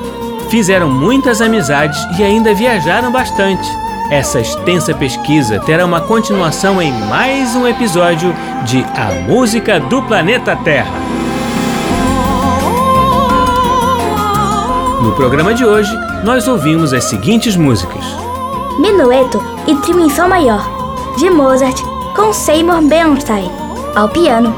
Fizeram 0.50 0.90
muitas 0.90 1.40
amizades 1.40 1.98
e 2.18 2.22
ainda 2.22 2.54
viajaram 2.54 3.10
bastante. 3.10 3.66
Essa 4.10 4.38
extensa 4.38 4.94
pesquisa 4.94 5.58
terá 5.60 5.86
uma 5.86 6.02
continuação 6.02 6.82
em 6.82 6.92
mais 6.92 7.56
um 7.56 7.66
episódio 7.66 8.34
de 8.64 8.84
A 8.94 9.26
Música 9.26 9.80
do 9.80 10.02
Planeta 10.02 10.54
Terra. 10.54 11.00
No 15.02 15.12
programa 15.12 15.54
de 15.54 15.64
hoje, 15.64 15.96
nós 16.22 16.46
ouvimos 16.46 16.92
as 16.92 17.04
seguintes 17.04 17.56
músicas: 17.56 18.04
Minueto 18.78 19.55
e 19.66 19.74
Trio 19.76 20.00
em 20.00 20.08
Sol 20.08 20.28
Maior, 20.28 20.64
de 21.18 21.28
Mozart, 21.28 21.76
com 22.14 22.32
Seymour 22.32 22.82
Bernstein, 22.82 23.50
ao 23.94 24.08
piano. 24.08 24.54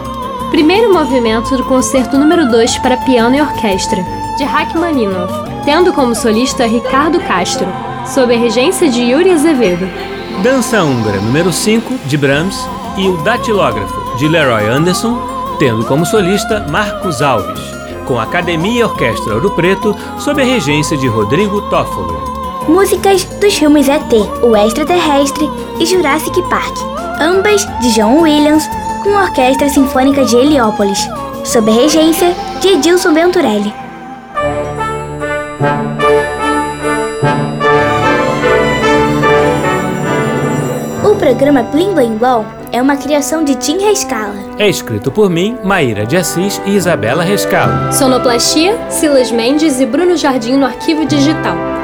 Primeiro 0.51 0.93
movimento 0.93 1.57
do 1.57 1.65
concerto 1.65 2.19
número 2.19 2.51
2 2.51 2.79
para 2.79 2.97
piano 2.99 3.37
e 3.37 3.41
orquestra, 3.41 4.05
de 4.37 4.45
Rachmaninoff, 4.45 5.33
tendo 5.65 5.93
como 5.93 6.15
solista 6.15 6.67
Ricardo 6.67 7.21
Castro, 7.21 7.67
sob 8.07 8.35
a 8.35 8.39
regência 8.39 8.89
de 8.89 9.03
Yuri 9.03 9.31
Azevedo. 9.31 9.89
Dança 10.43 10.83
Húngara 10.83 11.21
número 11.21 11.53
5, 11.53 11.95
de 12.07 12.17
Brahms, 12.17 12.59
e 12.97 13.09
o 13.09 13.17
Datilógrafo, 13.19 14.17
de 14.17 14.29
Leroy 14.29 14.67
Anderson, 14.67 15.19
tendo 15.59 15.85
como 15.85 16.05
solista 16.05 16.67
Marcos 16.69 17.23
Alves, 17.23 17.61
com 18.07 18.19
a 18.19 18.25
Academia 18.25 18.87
Orquestra 18.87 19.35
Ouro 19.35 19.51
Preto, 19.51 19.95
sob 20.19 20.41
a 20.41 20.45
regência 20.45 20.97
de 20.97 21.07
Rodrigo 21.07 21.63
Toffolo. 21.63 22.38
Músicas 22.69 23.25
dos 23.41 23.57
filmes 23.57 23.89
ET, 23.89 24.13
O 24.43 24.55
Extraterrestre 24.55 25.49
e 25.81 25.87
Jurassic 25.87 26.41
Park, 26.51 26.77
ambas 27.19 27.67
de 27.81 27.95
John 27.95 28.21
Williams, 28.21 28.69
com 29.03 29.17
a 29.17 29.23
Orquestra 29.23 29.71
Sinfônica 29.71 30.23
de 30.27 30.37
Heliópolis, 30.37 31.09
sob 31.45 31.71
a 31.71 31.75
regência 31.75 32.35
de 32.61 32.69
Edilson 32.69 33.15
Venturelli. 33.15 33.73
O 41.03 41.15
programa 41.17 41.63
Blim 41.63 41.95
Blim 41.95 42.19
Blom 42.19 42.45
é 42.71 42.83
uma 42.83 42.97
criação 42.97 43.45
de 43.45 43.55
Tim 43.55 43.79
Rescala. 43.79 44.35
É 44.59 44.69
escrito 44.69 45.11
por 45.11 45.31
mim, 45.31 45.57
Maíra 45.65 46.05
de 46.05 46.19
Assis 46.19 46.61
e 46.67 46.77
Isabela 46.77 47.23
Rescalo. 47.23 47.91
Sonoplastia, 47.95 48.77
Silas 48.91 49.31
Mendes 49.31 49.81
e 49.81 49.87
Bruno 49.87 50.17
Jardim 50.19 50.59
no 50.59 50.67
arquivo 50.67 51.07
digital. 51.07 51.57